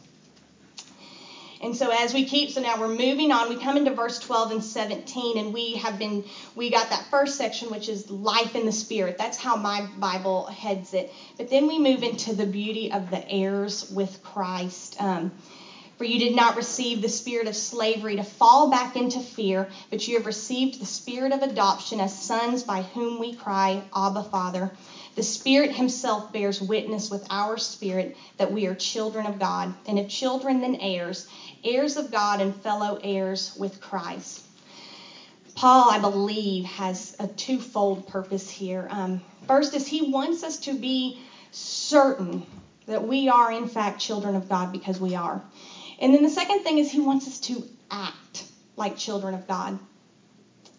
And 1.61 1.75
so 1.75 1.89
as 1.89 2.13
we 2.13 2.23
keep, 2.23 2.51
so 2.51 2.61
now 2.61 2.79
we're 2.79 2.87
moving 2.87 3.31
on. 3.31 3.49
We 3.49 3.57
come 3.57 3.75
into 3.75 3.91
verse 3.91 4.17
12 4.19 4.51
and 4.51 4.63
17, 4.63 5.37
and 5.37 5.53
we 5.53 5.75
have 5.75 5.99
been, 5.99 6.23
we 6.55 6.69
got 6.69 6.89
that 6.89 7.05
first 7.09 7.35
section, 7.35 7.69
which 7.69 7.89
is 7.89 8.09
life 8.09 8.55
in 8.55 8.65
the 8.65 8.71
spirit. 8.71 9.17
That's 9.17 9.37
how 9.37 9.57
my 9.57 9.85
Bible 9.97 10.45
heads 10.45 10.93
it. 10.93 11.11
But 11.37 11.49
then 11.49 11.67
we 11.67 11.77
move 11.77 12.03
into 12.03 12.33
the 12.33 12.45
beauty 12.45 12.91
of 12.91 13.09
the 13.09 13.29
heirs 13.29 13.91
with 13.91 14.23
Christ. 14.23 15.01
Um, 15.01 15.33
for 15.99 16.05
you 16.05 16.17
did 16.17 16.33
not 16.33 16.55
receive 16.55 17.01
the 17.01 17.09
spirit 17.09 17.45
of 17.45 17.53
slavery 17.57 18.15
to 18.15 18.23
fall 18.23 18.69
back 18.69 18.95
into 18.95 19.19
fear, 19.19 19.67
but 19.89 20.07
you 20.07 20.15
have 20.15 20.25
received 20.25 20.79
the 20.79 20.85
spirit 20.85 21.33
of 21.33 21.41
adoption 21.41 21.99
as 21.99 22.15
sons 22.15 22.63
by 22.63 22.83
whom 22.83 23.19
we 23.19 23.33
cry, 23.33 23.83
Abba, 23.93 24.23
Father. 24.23 24.71
The 25.15 25.23
Spirit 25.23 25.73
Himself 25.73 26.31
bears 26.31 26.61
witness 26.61 27.11
with 27.11 27.27
our 27.29 27.57
spirit 27.57 28.15
that 28.37 28.49
we 28.49 28.65
are 28.65 28.75
children 28.75 29.25
of 29.25 29.39
God, 29.39 29.73
and 29.85 29.99
if 29.99 30.07
children, 30.07 30.61
then 30.61 30.77
heirs, 30.79 31.27
heirs 31.65 31.97
of 31.97 32.11
God 32.11 32.39
and 32.39 32.55
fellow 32.55 32.97
heirs 33.03 33.51
with 33.57 33.81
Christ. 33.81 34.41
Paul, 35.53 35.89
I 35.89 35.97
believe, 35.97 36.63
has 36.63 37.13
a 37.19 37.27
twofold 37.27 38.07
purpose 38.07 38.49
here. 38.49 38.87
Um, 38.89 39.19
first 39.47 39.73
is 39.73 39.85
he 39.85 39.99
wants 39.99 40.45
us 40.45 40.59
to 40.59 40.75
be 40.75 41.17
certain 41.51 42.41
that 42.85 43.03
we 43.03 43.27
are, 43.27 43.51
in 43.51 43.65
fact, 43.65 43.99
children 43.99 44.37
of 44.37 44.47
God 44.47 44.71
because 44.71 44.97
we 44.97 45.15
are. 45.15 45.41
And 45.99 46.13
then 46.13 46.23
the 46.23 46.29
second 46.29 46.63
thing 46.63 46.77
is 46.77 46.91
he 46.91 46.99
wants 46.99 47.27
us 47.27 47.39
to 47.41 47.63
act 47.91 48.45
like 48.77 48.97
children 48.97 49.35
of 49.35 49.47
God. 49.47 49.77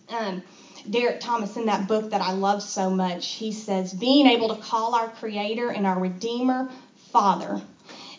Um, 0.09 0.43
Derek 0.89 1.21
Thomas, 1.21 1.57
in 1.57 1.67
that 1.67 1.87
book 1.87 2.11
that 2.11 2.23
I 2.23 2.33
love 2.33 2.63
so 2.63 2.91
much, 2.91 3.33
he 3.33 3.53
says, 3.53 3.93
being 3.93 4.27
able 4.27 4.49
to 4.49 4.61
call 4.61 4.95
our 4.95 5.09
Creator 5.09 5.69
and 5.71 5.87
our 5.87 6.01
Redeemer 6.01 6.71
Father, 7.13 7.61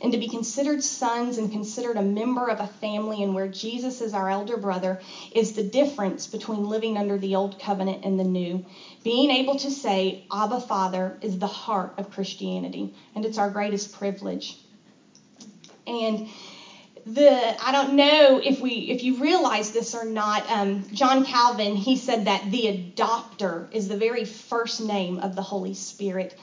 and 0.01 0.11
to 0.11 0.19
be 0.19 0.27
considered 0.27 0.83
sons 0.83 1.37
and 1.37 1.51
considered 1.51 1.97
a 1.97 2.01
member 2.01 2.49
of 2.49 2.59
a 2.59 2.67
family 2.67 3.23
and 3.23 3.33
where 3.33 3.47
Jesus 3.47 4.01
is 4.01 4.13
our 4.13 4.29
elder 4.29 4.57
brother 4.57 4.99
is 5.33 5.53
the 5.53 5.63
difference 5.63 6.27
between 6.27 6.69
living 6.69 6.97
under 6.97 7.17
the 7.17 7.35
old 7.35 7.59
covenant 7.59 8.05
and 8.05 8.19
the 8.19 8.23
new. 8.23 8.63
Being 9.03 9.31
able 9.31 9.55
to 9.57 9.71
say, 9.71 10.23
Abba 10.31 10.59
Father, 10.59 11.17
is 11.21 11.39
the 11.39 11.47
heart 11.47 11.93
of 11.97 12.11
Christianity, 12.11 12.93
and 13.15 13.25
it's 13.25 13.37
our 13.37 13.49
greatest 13.49 13.93
privilege. 13.93 14.57
And 15.87 16.27
the 17.05 17.55
I 17.59 17.71
don't 17.71 17.95
know 17.95 18.39
if 18.43 18.61
we 18.61 18.79
if 18.89 19.03
you 19.03 19.15
realize 19.15 19.71
this 19.71 19.93
or 19.95 20.05
not. 20.05 20.49
Um, 20.49 20.83
John 20.93 21.21
Calvin 21.21 21.75
he 21.75 21.95
said 21.95 22.25
that 22.25 22.49
the 22.51 22.71
adopter 22.71 23.65
is 23.71 23.87
the 23.87 23.95
very 23.95 24.23
first 24.23 24.81
name 24.81 25.19
of 25.19 25.35
the 25.35 25.41
Holy 25.41 25.73
Spirit. 25.73 26.33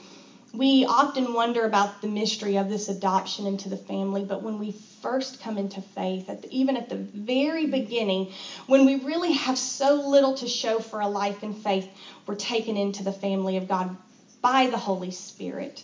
We 0.53 0.83
often 0.85 1.33
wonder 1.33 1.63
about 1.63 2.01
the 2.01 2.07
mystery 2.07 2.57
of 2.57 2.67
this 2.67 2.89
adoption 2.89 3.45
into 3.45 3.69
the 3.69 3.77
family, 3.77 4.23
but 4.23 4.41
when 4.41 4.57
we 4.57 4.71
first 5.01 5.39
come 5.39 5.59
into 5.59 5.79
faith, 5.79 6.27
at 6.27 6.41
the, 6.41 6.47
even 6.51 6.75
at 6.75 6.89
the 6.89 6.95
very 6.95 7.65
beginning, 7.65 8.27
when 8.65 8.83
we 8.85 8.95
really 8.95 9.31
have 9.31 9.57
so 9.57 9.99
little 10.09 10.33
to 10.33 10.47
show 10.47 10.79
for 10.79 11.01
a 11.01 11.07
life 11.07 11.43
in 11.43 11.53
faith, 11.53 11.87
we're 12.25 12.33
taken 12.33 12.77
into 12.77 13.03
the 13.03 13.11
family 13.11 13.57
of 13.57 13.67
God 13.67 13.95
by 14.41 14.67
the 14.67 14.77
Holy 14.77 15.11
Spirit. 15.11 15.83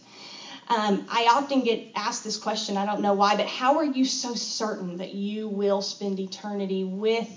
Um, 0.67 1.05
I 1.09 1.27
often 1.27 1.63
get 1.63 1.91
asked 1.95 2.23
this 2.23 2.37
question, 2.37 2.75
I 2.77 2.85
don't 2.85 3.01
know 3.01 3.13
why, 3.13 3.35
but 3.35 3.45
how 3.45 3.77
are 3.77 3.83
you 3.83 4.03
so 4.03 4.33
certain 4.33 4.97
that 4.97 5.13
you 5.13 5.47
will 5.47 5.81
spend 5.81 6.19
eternity 6.19 6.83
with 6.83 7.29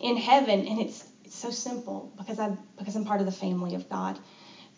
in 0.00 0.16
heaven? 0.16 0.66
And 0.66 0.80
it's, 0.80 1.04
it's 1.24 1.34
so 1.34 1.50
simple 1.50 2.12
because 2.16 2.38
I 2.38 2.56
because 2.78 2.94
I'm 2.94 3.04
part 3.04 3.20
of 3.20 3.26
the 3.26 3.32
family 3.32 3.74
of 3.74 3.88
God. 3.88 4.18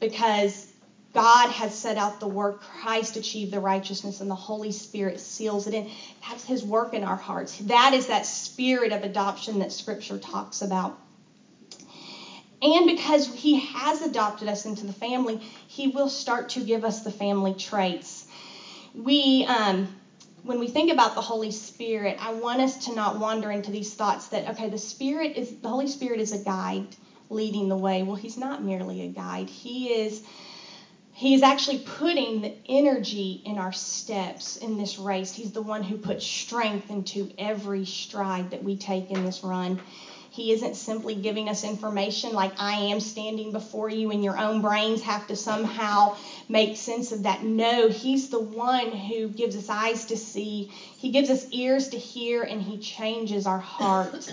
Because 0.01 0.73
God 1.13 1.51
has 1.51 1.75
set 1.75 1.99
out 1.99 2.19
the 2.19 2.27
work, 2.27 2.63
Christ 2.63 3.17
achieved 3.17 3.51
the 3.51 3.61
righteousness, 3.61 4.21
and 4.21 4.31
the 4.31 4.35
Holy 4.35 4.71
Spirit 4.73 5.21
seals 5.21 5.67
it 5.67 5.75
in. 5.75 5.89
That's 6.27 6.45
His 6.45 6.65
work 6.65 6.95
in 6.95 7.05
our 7.05 7.17
hearts. 7.17 7.59
That 7.59 7.93
is 7.93 8.07
that 8.07 8.25
spirit 8.25 8.93
of 8.93 9.05
adoption 9.05 9.59
that 9.59 9.71
Scripture 9.71 10.19
talks 10.19 10.63
about. 10.63 10.99
And 12.63 12.87
because 12.87 13.27
he 13.27 13.57
has 13.57 14.03
adopted 14.03 14.49
us 14.49 14.67
into 14.67 14.87
the 14.87 14.93
family, 14.93 15.41
he 15.69 15.89
will 15.89 16.09
start 16.09 16.51
to 16.51 16.63
give 16.63 16.85
us 16.85 17.01
the 17.01 17.11
family 17.11 17.55
traits. 17.55 18.27
We, 18.95 19.45
um, 19.49 19.89
when 20.43 20.61
we 20.61 20.69
think 20.69 20.91
about 20.91 21.15
the 21.15 21.23
Holy 21.23 21.51
Spirit, 21.51 22.17
I 22.21 22.31
want 22.31 22.61
us 22.63 22.77
to 22.87 22.93
not 22.93 23.17
wander 23.17 23.51
into 23.51 23.71
these 23.71 23.93
thoughts 23.95 24.29
that, 24.29 24.49
okay, 24.51 24.69
the 24.69 24.79
Spirit 24.79 25.33
is, 25.37 25.55
the 25.63 25.69
Holy 25.69 25.89
Spirit 25.89 26.21
is 26.21 26.33
a 26.33 26.39
guide 26.39 26.87
leading 27.31 27.69
the 27.69 27.77
way. 27.77 28.03
Well, 28.03 28.17
he's 28.17 28.39
not 28.39 28.63
merely 28.63 29.03
a 29.03 29.09
guide. 29.09 29.51
He 29.51 29.93
is, 29.93 30.21
He 31.15 31.35
is 31.35 31.43
actually 31.43 31.79
putting 31.79 32.43
the 32.43 32.53
energy 32.69 33.41
in 33.45 33.59
our 33.59 33.73
steps 33.73 34.57
in 34.57 34.79
this 34.79 34.99
race. 34.99 35.33
He's 35.33 35.53
the 35.53 35.63
one 35.63 35.83
who 35.83 35.97
puts 35.97 36.25
strength 36.25 36.91
into 36.91 37.29
every 37.39 37.85
stride 37.87 38.51
that 38.51 38.63
we 38.63 38.77
take 38.77 39.11
in 39.11 39.25
this 39.25 39.43
run. 39.43 39.79
He 40.33 40.53
isn't 40.53 40.77
simply 40.77 41.15
giving 41.15 41.49
us 41.49 41.65
information 41.65 42.33
like 42.33 42.53
I 42.59 42.75
am 42.75 43.01
standing 43.01 43.53
before 43.53 43.91
you, 43.91 44.11
and 44.11 44.25
your 44.25 44.39
own 44.39 44.63
brains 44.63 45.03
have 45.03 45.27
to 45.29 45.37
somehow 45.37 46.13
make 46.49 46.77
sense 46.77 47.13
of 47.13 47.25
that. 47.25 47.43
No, 47.43 47.89
He's 47.89 48.29
the 48.29 48.41
one 48.41 48.93
who 48.93 49.29
gives 49.29 49.57
us 49.57 49.69
eyes 49.71 50.07
to 50.07 50.17
see, 50.17 50.69
He 50.99 51.11
gives 51.11 51.29
us 51.29 51.47
ears 51.53 51.89
to 51.89 51.99
hear, 51.99 52.43
and 52.43 52.63
He 52.63 52.79
changes 52.79 53.47
our 53.47 53.59
hearts 53.59 54.33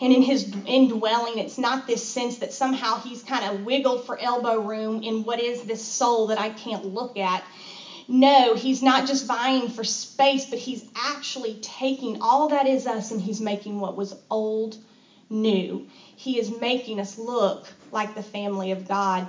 and 0.00 0.12
in 0.12 0.22
his 0.22 0.44
indwelling, 0.66 1.38
it's 1.38 1.58
not 1.58 1.86
this 1.86 2.02
sense 2.02 2.38
that 2.38 2.52
somehow 2.52 2.96
he's 2.96 3.22
kind 3.22 3.44
of 3.44 3.64
wiggled 3.64 4.00
for 4.00 4.18
elbow 4.20 4.56
room 4.56 5.00
in 5.02 5.22
what 5.24 5.38
is 5.38 5.62
this 5.62 5.80
soul 5.80 6.26
that 6.26 6.38
I 6.38 6.48
can't 6.48 6.84
look 6.84 7.16
at. 7.16 7.44
No, 8.08 8.54
he's 8.54 8.82
not 8.82 9.06
just 9.06 9.24
vying 9.24 9.68
for 9.68 9.84
space, 9.84 10.44
but 10.44 10.58
he's 10.58 10.84
actually 10.96 11.56
taking 11.60 12.16
all 12.20 12.48
that 12.48 12.66
is 12.66 12.86
us 12.86 13.12
and 13.12 13.20
he's 13.20 13.40
making 13.40 13.78
what 13.78 13.94
was 13.94 14.12
old 14.30 14.76
new. 15.32 15.82
He 16.16 16.38
is 16.38 16.50
making 16.50 17.00
us 17.00 17.18
look 17.18 17.66
like 17.90 18.14
the 18.14 18.22
family 18.22 18.70
of 18.70 18.86
God. 18.86 19.26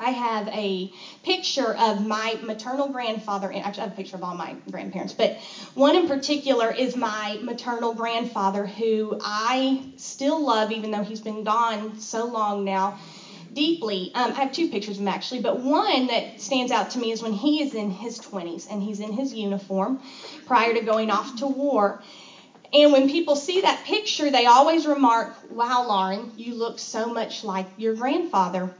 I 0.00 0.10
have 0.10 0.48
a 0.48 0.90
picture 1.22 1.72
of 1.74 2.02
my 2.02 2.36
maternal 2.40 2.88
grandfather, 2.88 3.50
and 3.50 3.62
actually, 3.62 3.82
I 3.82 3.84
have 3.84 3.92
a 3.92 3.96
picture 3.96 4.16
of 4.16 4.24
all 4.24 4.34
my 4.34 4.56
grandparents, 4.70 5.12
but 5.12 5.32
one 5.74 5.94
in 5.94 6.06
particular 6.06 6.70
is 6.70 6.96
my 6.96 7.38
maternal 7.40 7.92
grandfather, 7.92 8.64
who 8.64 9.14
I 9.20 9.78
still 9.96 10.42
love, 10.42 10.72
even 10.72 10.90
though 10.90 11.02
he's 11.02 11.20
been 11.20 11.44
gone 11.44 11.94
so 11.98 12.24
long 12.26 12.64
now, 12.64 12.94
deeply. 13.52 14.10
Um, 14.14 14.32
I 14.34 14.40
have 14.40 14.50
two 14.50 14.66
pictures 14.66 14.96
of 14.96 15.02
him 15.02 15.08
actually, 15.08 15.38
but 15.38 15.56
one 15.56 16.08
that 16.08 16.40
stands 16.40 16.72
out 16.72 16.90
to 16.90 16.98
me 16.98 17.10
is 17.10 17.22
when 17.22 17.32
he 17.32 17.60
is 17.60 17.74
in 17.74 17.90
his 17.90 18.18
20s 18.18 18.66
and 18.70 18.82
he's 18.82 19.00
in 19.00 19.12
his 19.12 19.32
uniform 19.32 19.96
prior 20.46 20.72
to 20.72 20.80
going 20.80 21.10
off 21.10 21.36
to 21.36 21.46
war. 21.46 21.96
And 22.72 22.92
when 22.92 23.06
people 23.08 23.36
see 23.36 23.60
that 23.62 23.82
picture, 23.84 24.30
they 24.30 24.46
always 24.46 24.86
remark, 24.86 25.32
Wow, 25.50 25.82
Lauren, 25.82 26.30
you 26.36 26.54
look 26.54 26.78
so 26.78 27.08
much 27.08 27.44
like 27.44 27.66
your 27.76 27.92
grandfather. 27.94 28.70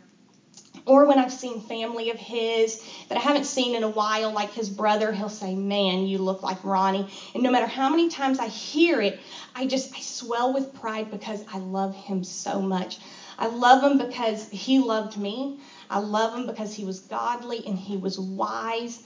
Or 0.87 1.07
when 1.07 1.19
I've 1.19 1.33
seen 1.33 1.61
family 1.61 2.11
of 2.11 2.19
his 2.19 2.79
that 3.09 3.17
I 3.17 3.21
haven't 3.21 3.47
seen 3.47 3.75
in 3.75 3.85
a 3.85 3.89
while, 3.89 4.33
like 4.33 4.51
his 4.53 4.69
brother, 4.71 5.13
he'll 5.13 5.29
say, 5.29 5.55
Man, 5.55 6.05
you 6.07 6.19
look 6.19 6.43
like 6.43 6.59
Ronnie. 6.65 7.07
And 7.35 7.43
no 7.43 7.51
matter 7.51 7.67
how 7.67 7.89
many 7.89 8.09
times 8.09 8.39
I 8.39 8.49
hear 8.49 9.01
it, 9.01 9.17
I 9.55 9.65
just 9.67 9.89
I 9.97 10.01
swell 10.01 10.53
with 10.53 10.73
pride 10.75 11.11
because 11.11 11.43
I 11.53 11.59
love 11.59 11.95
him 11.95 12.23
so 12.25 12.61
much. 12.61 12.99
I 13.39 13.47
love 13.47 13.83
him 13.83 13.97
because 13.97 14.49
he 14.51 14.79
loved 14.81 15.17
me. 15.17 15.53
I 15.91 15.99
love 16.01 16.35
him 16.35 16.47
because 16.47 16.75
he 16.75 16.85
was 16.85 17.01
godly 17.01 17.63
and 17.67 17.79
he 17.79 17.97
was 17.97 18.19
wise. 18.19 19.01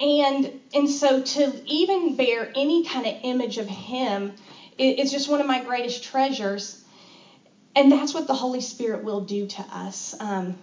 And 0.00 0.50
and 0.74 0.88
so 0.90 1.20
to 1.20 1.60
even 1.66 2.14
bear 2.14 2.50
any 2.54 2.82
kind 2.82 3.06
of 3.06 3.14
image 3.22 3.58
of 3.58 3.68
him 3.68 4.32
is 4.76 5.10
just 5.10 5.28
one 5.28 5.40
of 5.40 5.46
my 5.46 5.60
greatest 5.60 6.02
treasures. 6.02 6.76
And 7.76 7.90
that's 7.90 8.14
what 8.14 8.26
the 8.26 8.34
Holy 8.34 8.60
Spirit 8.60 9.02
will 9.02 9.20
do 9.20 9.46
to 9.46 9.62
us. 9.70 10.14
Um, 10.20 10.54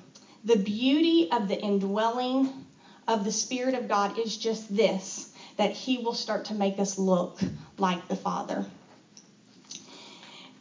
the 0.43 0.55
beauty 0.55 1.25
of 1.31 1.47
the 1.47 1.59
indwelling 1.59 2.47
of 3.07 3.23
the 3.23 3.31
Spirit 3.31 3.73
of 3.73 3.87
God 3.87 4.17
is 4.17 4.37
just 4.37 4.73
this 4.73 5.27
that 5.57 5.71
He 5.71 5.97
will 5.97 6.13
start 6.13 6.45
to 6.45 6.53
make 6.53 6.79
us 6.79 6.97
look 6.97 7.39
like 7.77 8.07
the 8.07 8.15
Father. 8.15 8.65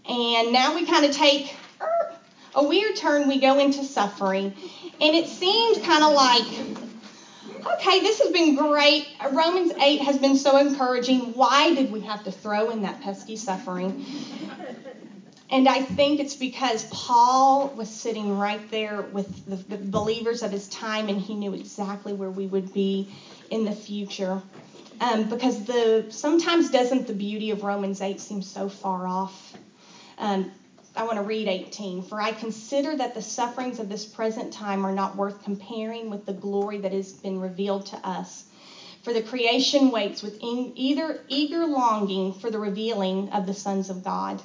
And 0.08 0.52
now 0.52 0.72
we 0.72 0.82
kind 0.82 1.04
of 1.04 1.12
take 1.12 1.54
er, 1.80 2.08
a 2.54 2.62
weird 2.62 2.96
turn. 2.96 3.26
We 3.26 3.36
go 3.36 3.58
into 3.58 3.84
suffering. 3.84 4.52
And 5.00 5.14
it 5.14 5.26
seems 5.26 5.78
kind 5.78 6.02
of 6.02 6.12
like, 6.12 6.44
okay, 7.74 8.00
this 8.00 8.20
has 8.20 8.32
been 8.32 8.54
great. 8.54 9.08
Romans 9.32 9.72
8 9.72 10.02
has 10.02 10.18
been 10.18 10.36
so 10.36 10.56
encouraging. 10.56 11.34
Why 11.34 11.74
did 11.74 11.92
we 11.92 12.00
have 12.00 12.24
to 12.24 12.30
throw 12.30 12.70
in 12.70 12.82
that 12.82 13.00
pesky 13.00 13.36
suffering? 13.36 14.04
And 15.52 15.68
I 15.68 15.80
think 15.82 16.20
it's 16.20 16.36
because 16.36 16.84
Paul 16.84 17.72
was 17.74 17.90
sitting 17.90 18.38
right 18.38 18.70
there 18.70 19.02
with 19.02 19.44
the, 19.46 19.76
the, 19.76 19.82
believers 19.84 20.44
of 20.44 20.52
his 20.52 20.68
time, 20.68 21.08
and 21.08 21.20
he 21.20 21.34
knew 21.34 21.54
exactly 21.54 22.12
where 22.12 22.30
we 22.30 22.46
would 22.46 22.72
be 22.72 23.08
in 23.50 23.64
the 23.64 23.72
future. 23.72 24.40
Um, 25.00 25.28
because 25.28 25.64
the 25.64 26.06
sometimes 26.10 26.70
doesn't 26.70 27.08
the 27.08 27.12
beauty 27.12 27.50
of 27.50 27.64
Romans 27.64 28.00
8 28.00 28.20
seem 28.20 28.42
so 28.42 28.68
far 28.68 29.08
off? 29.08 29.56
Um, 30.18 30.52
I 30.96 31.04
want 31.04 31.16
to 31.16 31.22
read 31.22 31.48
18. 31.48 32.02
For 32.02 32.20
I 32.20 32.32
consider 32.32 32.96
that 32.96 33.14
the 33.14 33.22
sufferings 33.22 33.78
of 33.78 33.88
this 33.88 34.04
present 34.06 34.52
time 34.52 34.84
are 34.84 34.92
not 34.92 35.16
worth 35.16 35.44
comparing 35.44 36.10
with 36.10 36.26
the 36.26 36.32
glory 36.32 36.78
that 36.78 36.92
has 36.92 37.12
been 37.12 37.40
revealed 37.40 37.86
to 37.86 38.06
us. 38.06 38.44
For 39.02 39.12
the 39.12 39.22
creation 39.22 39.92
waits 39.92 40.22
with 40.22 40.38
either 40.42 41.20
eager 41.28 41.66
longing 41.66 42.34
for 42.34 42.50
the 42.50 42.58
revealing 42.58 43.30
of 43.30 43.46
the 43.46 43.54
sons 43.54 43.90
of 43.90 44.04
God 44.04 44.42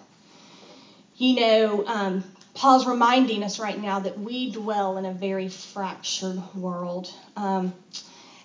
you 1.17 1.33
know, 1.35 1.85
um, 1.87 2.23
Paul's 2.55 2.85
reminding 2.85 3.43
us 3.43 3.59
right 3.59 3.79
now 3.79 3.99
that 3.99 4.19
we 4.19 4.51
dwell 4.51 4.97
in 4.97 5.05
a 5.05 5.11
very 5.11 5.47
fractured 5.47 6.41
world. 6.53 7.09
Um, 7.37 7.73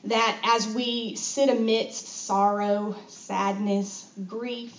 that 0.04 0.38
as 0.44 0.68
we 0.68 1.16
sit 1.16 1.48
amidst 1.48 2.06
sorrow, 2.06 2.94
sadness, 3.08 4.06
grief, 4.26 4.72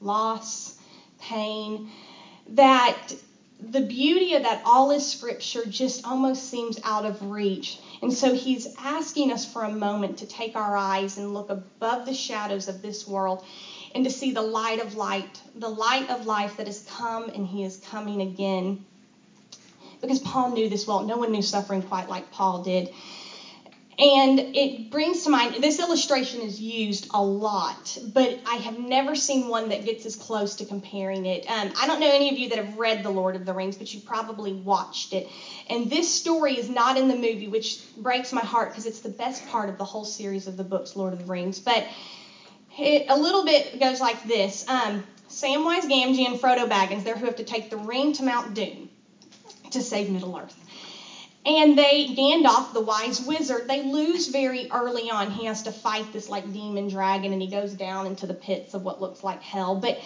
loss, 0.00 0.74
pain, 1.20 1.90
that 2.50 3.14
the 3.60 3.80
beauty 3.80 4.34
of 4.34 4.42
that 4.42 4.62
all 4.64 4.90
is 4.90 5.06
scripture 5.06 5.64
just 5.64 6.06
almost 6.06 6.50
seems 6.50 6.78
out 6.82 7.04
of 7.04 7.30
reach. 7.30 7.78
And 8.02 8.12
so 8.12 8.34
he's 8.34 8.66
asking 8.78 9.30
us 9.30 9.44
for 9.44 9.64
a 9.64 9.70
moment 9.70 10.18
to 10.18 10.26
take 10.26 10.56
our 10.56 10.76
eyes 10.76 11.16
and 11.16 11.32
look 11.32 11.48
above 11.48 12.04
the 12.04 12.14
shadows 12.14 12.68
of 12.68 12.82
this 12.82 13.06
world 13.06 13.42
and 13.94 14.04
to 14.04 14.10
see 14.10 14.32
the 14.32 14.42
light 14.42 14.80
of 14.80 14.94
light, 14.94 15.40
the 15.54 15.70
light 15.70 16.10
of 16.10 16.26
life 16.26 16.56
that 16.56 16.66
has 16.66 16.80
come 16.80 17.30
and 17.30 17.46
he 17.46 17.62
is 17.62 17.76
coming 17.76 18.20
again. 18.20 18.84
Because 20.00 20.18
Paul 20.18 20.50
knew 20.50 20.68
this 20.68 20.86
well. 20.86 21.02
No 21.02 21.16
one 21.16 21.32
knew 21.32 21.40
suffering 21.40 21.80
quite 21.80 22.08
like 22.08 22.30
Paul 22.30 22.62
did. 22.62 22.90
And 23.98 24.40
it 24.54 24.90
brings 24.90 25.22
to 25.22 25.30
mind, 25.30 25.62
this 25.62 25.78
illustration 25.78 26.42
is 26.42 26.60
used 26.60 27.08
a 27.12 27.22
lot, 27.22 27.96
but 28.02 28.40
I 28.44 28.56
have 28.56 28.74
never 28.74 29.14
seen 29.14 29.48
one 29.48 29.68
that 29.68 29.84
gets 29.84 30.04
as 30.04 30.16
close 30.16 30.56
to 30.56 30.64
comparing 30.64 31.26
it. 31.26 31.48
Um, 31.48 31.72
I 31.80 31.86
don't 31.86 32.00
know 32.00 32.10
any 32.10 32.30
of 32.30 32.36
you 32.36 32.48
that 32.48 32.58
have 32.58 32.74
read 32.74 33.04
The 33.04 33.10
Lord 33.10 33.36
of 33.36 33.46
the 33.46 33.52
Rings, 33.52 33.76
but 33.76 33.94
you 33.94 34.00
probably 34.00 34.52
watched 34.52 35.12
it. 35.12 35.28
And 35.68 35.88
this 35.88 36.12
story 36.12 36.58
is 36.58 36.68
not 36.68 36.96
in 36.96 37.06
the 37.06 37.14
movie, 37.14 37.46
which 37.46 37.78
breaks 37.96 38.32
my 38.32 38.42
heart 38.42 38.70
because 38.70 38.86
it's 38.86 39.00
the 39.00 39.08
best 39.08 39.46
part 39.46 39.68
of 39.68 39.78
the 39.78 39.84
whole 39.84 40.04
series 40.04 40.48
of 40.48 40.56
the 40.56 40.64
books, 40.64 40.96
Lord 40.96 41.12
of 41.12 41.20
the 41.20 41.26
Rings. 41.26 41.60
But 41.60 41.86
it, 42.76 43.06
a 43.08 43.16
little 43.16 43.44
bit 43.44 43.78
goes 43.78 44.00
like 44.00 44.22
this 44.24 44.64
um, 44.68 45.04
Samwise 45.28 45.88
Gamgee 45.88 46.26
and 46.26 46.36
Frodo 46.36 46.68
Baggins, 46.68 47.04
they're 47.04 47.16
who 47.16 47.26
have 47.26 47.36
to 47.36 47.44
take 47.44 47.70
the 47.70 47.76
ring 47.76 48.12
to 48.14 48.24
Mount 48.24 48.54
Doom 48.54 48.88
to 49.70 49.80
save 49.80 50.08
Middle 50.08 50.36
Earth. 50.36 50.63
And 51.46 51.76
they, 51.78 52.06
Gandalf, 52.08 52.72
the 52.72 52.80
wise 52.80 53.20
wizard, 53.20 53.68
they 53.68 53.82
lose 53.82 54.28
very 54.28 54.70
early 54.70 55.10
on. 55.10 55.30
He 55.30 55.44
has 55.44 55.62
to 55.64 55.72
fight 55.72 56.12
this 56.12 56.28
like 56.28 56.50
demon 56.52 56.88
dragon 56.88 57.32
and 57.32 57.42
he 57.42 57.48
goes 57.48 57.74
down 57.74 58.06
into 58.06 58.26
the 58.26 58.34
pits 58.34 58.72
of 58.74 58.82
what 58.82 59.00
looks 59.00 59.22
like 59.22 59.42
hell. 59.42 59.76
But 59.76 59.98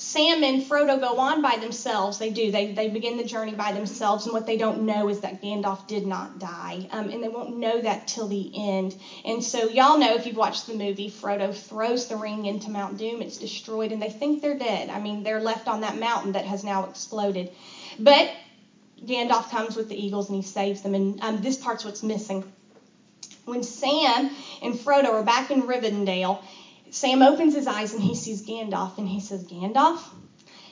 Sam 0.00 0.42
and 0.42 0.62
Frodo 0.62 0.98
go 0.98 1.18
on 1.18 1.42
by 1.42 1.58
themselves. 1.58 2.16
They 2.16 2.30
do. 2.30 2.50
They, 2.50 2.72
they 2.72 2.88
begin 2.88 3.18
the 3.18 3.22
journey 3.22 3.52
by 3.52 3.72
themselves. 3.72 4.24
And 4.24 4.32
what 4.32 4.46
they 4.46 4.56
don't 4.56 4.86
know 4.86 5.10
is 5.10 5.20
that 5.20 5.42
Gandalf 5.42 5.86
did 5.86 6.06
not 6.06 6.38
die. 6.38 6.88
Um, 6.90 7.10
and 7.10 7.22
they 7.22 7.28
won't 7.28 7.50
know 7.50 7.82
that 7.82 8.06
till 8.06 8.26
the 8.26 8.50
end. 8.54 8.96
And 9.26 9.44
so, 9.44 9.68
y'all 9.68 9.98
know 9.98 10.14
if 10.14 10.24
you've 10.24 10.38
watched 10.38 10.66
the 10.66 10.72
movie, 10.72 11.10
Frodo 11.10 11.54
throws 11.54 12.06
the 12.06 12.16
ring 12.16 12.46
into 12.46 12.70
Mount 12.70 12.96
Doom. 12.96 13.20
It's 13.20 13.36
destroyed, 13.36 13.92
and 13.92 14.00
they 14.00 14.08
think 14.08 14.40
they're 14.40 14.54
dead. 14.54 14.88
I 14.88 14.98
mean, 15.00 15.22
they're 15.22 15.38
left 15.38 15.68
on 15.68 15.82
that 15.82 15.98
mountain 15.98 16.32
that 16.32 16.46
has 16.46 16.64
now 16.64 16.84
exploded. 16.84 17.50
But 17.98 18.30
Gandalf 19.04 19.50
comes 19.50 19.76
with 19.76 19.88
the 19.88 20.00
eagles 20.00 20.28
and 20.28 20.36
he 20.36 20.42
saves 20.42 20.82
them. 20.82 20.94
And 20.94 21.20
um, 21.22 21.40
this 21.40 21.56
part's 21.56 21.84
what's 21.84 22.02
missing. 22.02 22.44
When 23.44 23.62
Sam 23.62 24.28
and 24.62 24.74
Frodo 24.74 25.12
are 25.12 25.22
back 25.22 25.50
in 25.50 25.66
Rivendell, 25.66 26.38
Sam 26.90 27.22
opens 27.22 27.54
his 27.54 27.66
eyes 27.66 27.92
and 27.92 28.02
he 28.02 28.14
sees 28.14 28.42
Gandalf 28.42 28.98
and 28.98 29.08
he 29.08 29.20
says, 29.20 29.44
Gandalf? 29.44 29.98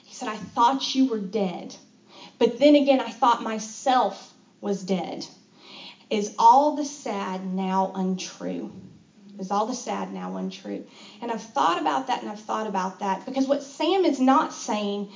He 0.04 0.14
said, 0.14 0.28
I 0.28 0.36
thought 0.36 0.94
you 0.94 1.04
were 1.04 1.18
dead. 1.18 1.74
But 2.38 2.58
then 2.58 2.74
again, 2.74 3.00
I 3.00 3.10
thought 3.10 3.42
myself 3.42 4.32
was 4.60 4.82
dead. 4.82 5.26
Is 6.10 6.30
all 6.38 6.72
the 6.72 6.84
sad 6.84 7.44
now 7.44 7.90
untrue? 7.94 8.70
Is 9.38 9.50
all 9.50 9.64
the 9.64 9.74
sad 9.74 10.10
now 10.10 10.36
untrue? 10.36 10.82
And 11.20 11.30
I've 11.30 11.42
thought 11.42 11.78
about 11.78 12.08
that 12.08 12.20
and 12.20 12.28
I've 12.28 12.40
thought 12.40 12.66
about 12.66 13.00
that 13.00 13.24
because 13.24 13.46
what 13.46 13.62
Sam 13.62 14.04
is 14.04 14.18
not 14.18 14.52
saying, 14.52 15.06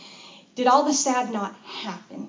did 0.54 0.66
all 0.66 0.82
the 0.82 0.92
sad 0.92 1.28
not 1.28 1.54
happen? 1.64 2.28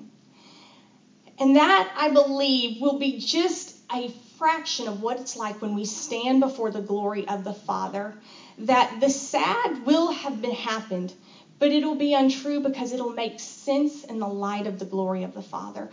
And 1.38 1.56
that, 1.56 1.88
I 1.96 2.08
believe, 2.08 2.80
will 2.80 2.94
be 2.94 3.12
just 3.12 3.74
a 3.92 4.08
fraction 4.38 4.88
of 4.88 5.00
what 5.00 5.18
it's 5.18 5.36
like 5.36 5.60
when 5.60 5.74
we 5.74 5.84
stand 5.84 6.40
before 6.40 6.70
the 6.70 6.80
glory 6.80 7.26
of 7.28 7.44
the 7.44 7.52
Father 7.52 8.14
that 8.58 9.00
the 9.00 9.10
sad 9.10 9.78
will 9.84 10.10
have 10.10 10.40
been 10.40 10.52
happened, 10.52 11.14
but 11.58 11.72
it'll 11.72 11.94
be 11.94 12.14
untrue 12.14 12.60
because 12.60 12.92
it'll 12.92 13.08
make 13.08 13.40
sense 13.40 14.04
in 14.04 14.18
the 14.20 14.28
light 14.28 14.66
of 14.66 14.78
the 14.78 14.84
glory 14.86 15.22
of 15.22 15.34
the 15.34 15.42
Father. 15.42 15.88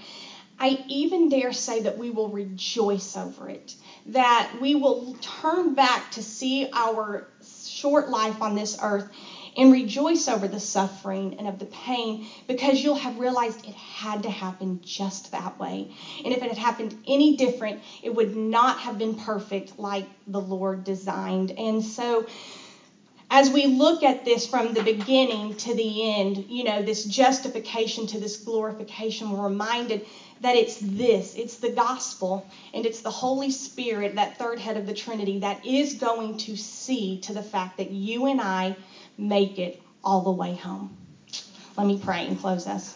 I 0.60 0.78
even 0.88 1.30
dare 1.30 1.52
say 1.52 1.80
that 1.82 1.98
we 1.98 2.12
will 2.12 2.30
rejoice 2.30 3.16
over 3.16 3.50
it, 3.50 3.76
that 4.08 4.54
we 4.54 4.76
will 4.76 5.16
turn 5.22 5.74
back 5.74 6.12
to 6.12 6.22
see 6.22 6.66
our 6.74 7.24
short 7.68 8.08
life 8.08 8.42
on 8.42 8.56
this 8.56 8.76
earth 8.82 9.10
and 9.58 9.72
rejoice 9.72 10.28
over 10.28 10.48
the 10.48 10.60
suffering 10.60 11.36
and 11.38 11.48
of 11.48 11.60
the 11.60 11.66
pain 11.66 12.26
because 12.48 12.82
you'll 12.84 12.96
have 12.96 13.20
realized 13.20 13.66
it 13.66 13.74
had 13.74 14.24
to 14.24 14.30
happen 14.30 14.82
just 14.84 15.32
that 15.32 15.60
way. 15.60 15.92
And 16.24 16.34
if 16.34 16.42
it 16.42 16.50
had 16.50 16.58
happened 16.58 16.96
any 17.08 17.36
different, 17.36 17.82
it 18.02 18.12
would 18.12 18.36
not 18.36 18.80
have 18.80 18.98
been 18.98 19.16
perfect 19.16 19.78
like 19.78 20.06
the 20.28 20.42
Lord 20.42 20.84
designed. 20.84 21.52
And 21.58 21.84
so, 21.84 22.26
as 23.34 23.50
we 23.50 23.66
look 23.66 24.04
at 24.04 24.26
this 24.26 24.46
from 24.46 24.74
the 24.74 24.84
beginning 24.84 25.56
to 25.56 25.74
the 25.74 26.20
end, 26.20 26.46
you 26.50 26.66
know, 26.66 26.82
this 26.82 27.06
justification 27.06 28.06
to 28.08 28.20
this 28.20 28.36
glorification, 28.36 29.32
we're 29.32 29.48
reminded 29.48 30.06
that 30.42 30.56
it's 30.56 30.78
this 30.80 31.36
it's 31.36 31.58
the 31.58 31.70
gospel 31.70 32.46
and 32.74 32.86
it's 32.86 33.02
the 33.02 33.10
Holy 33.10 33.50
Spirit, 33.50 34.16
that 34.16 34.38
third 34.38 34.60
head 34.60 34.76
of 34.76 34.86
the 34.86 34.94
Trinity, 34.94 35.40
that 35.40 35.66
is 35.66 35.94
going 35.94 36.38
to 36.40 36.58
see 36.58 37.20
to 37.22 37.32
the 37.32 37.42
fact 37.42 37.78
that 37.78 37.92
you 37.92 38.26
and 38.26 38.42
I 38.42 38.76
make 39.22 39.60
it 39.60 39.76
all 40.04 40.22
the 40.22 40.32
way 40.32 40.54
home. 40.54 40.90
Let 41.78 41.88
me 41.88 41.98
pray 41.98 42.28
and 42.28 42.38
close 42.38 42.68
us. 42.68 42.96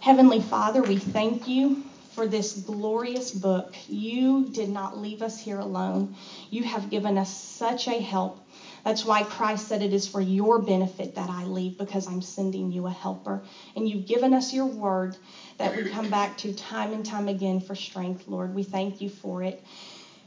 Heavenly 0.00 0.40
Father, 0.40 0.82
we 0.82 0.96
thank 0.96 1.46
you 1.48 1.76
for 2.12 2.26
this 2.26 2.54
glorious 2.54 3.32
book. 3.32 3.66
You 3.88 4.42
did 4.42 4.68
not 4.68 4.96
leave 4.96 5.22
us 5.22 5.38
here 5.38 5.58
alone. 5.60 6.08
You 6.50 6.64
have 6.64 6.90
given 6.90 7.18
us 7.18 7.28
such 7.30 7.88
a 7.88 8.00
help. 8.00 8.40
That's 8.84 9.04
why 9.04 9.22
Christ 9.22 9.66
said 9.68 9.82
it 9.82 9.92
is 9.92 10.06
for 10.06 10.20
your 10.20 10.58
benefit 10.58 11.16
that 11.16 11.30
I 11.30 11.44
leave 11.44 11.76
because 11.78 12.06
I'm 12.06 12.22
sending 12.22 12.72
you 12.72 12.86
a 12.86 12.90
helper. 12.90 13.42
And 13.76 13.88
you've 13.88 14.06
given 14.06 14.34
us 14.34 14.52
your 14.52 14.66
word 14.66 15.16
that 15.58 15.74
we 15.76 15.84
come 15.84 16.10
back 16.10 16.36
to 16.38 16.52
time 16.52 16.94
and 16.94 17.04
time 17.04 17.28
again 17.28 17.60
for 17.60 17.74
strength, 17.74 18.26
Lord. 18.28 18.54
We 18.54 18.62
thank 18.62 19.00
you 19.02 19.08
for 19.08 19.42
it. 19.42 19.58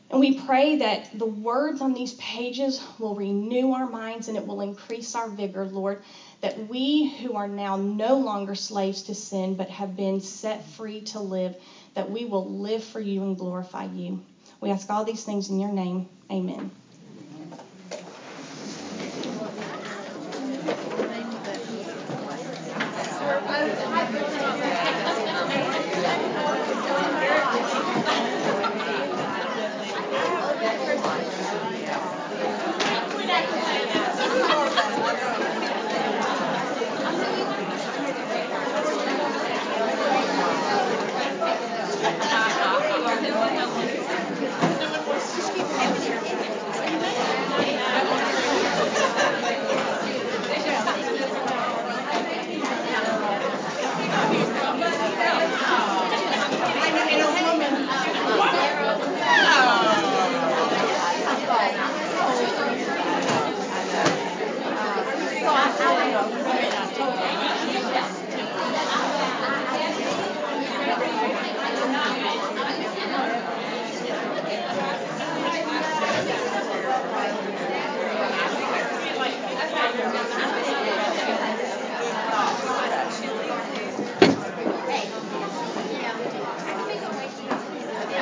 And 0.10 0.22
we 0.22 0.40
pray 0.40 0.78
that 0.78 1.18
the 1.20 1.26
words 1.26 1.82
on 1.82 1.94
these 1.94 2.14
pages 2.14 2.82
will 2.98 3.16
renew 3.16 3.74
our 3.74 3.88
minds 3.88 4.30
and 4.30 4.38
it 4.38 4.48
will 4.48 4.62
increase 4.62 5.16
our 5.16 5.30
vigor, 5.30 5.66
Lord. 5.66 6.02
That 6.42 6.68
we 6.68 7.06
who 7.06 7.36
are 7.36 7.48
now 7.48 7.76
no 7.76 8.18
longer 8.18 8.56
slaves 8.56 9.04
to 9.04 9.16
sin 9.16 9.56
but 9.56 9.70
have 9.70 9.98
been 9.98 10.22
set 10.22 10.64
free 10.64 11.02
to 11.02 11.20
live, 11.20 11.56
that 11.94 12.10
we 12.10 12.26
will 12.26 12.46
live 12.46 12.84
for 12.84 13.02
you 13.02 13.24
and 13.24 13.38
glorify 13.38 13.84
you. 13.86 14.20
We 14.62 14.70
ask 14.70 14.90
all 14.90 15.04
these 15.04 15.24
things 15.24 15.50
in 15.50 15.60
your 15.60 15.72
name. 15.72 16.06
Amen. 16.32 16.72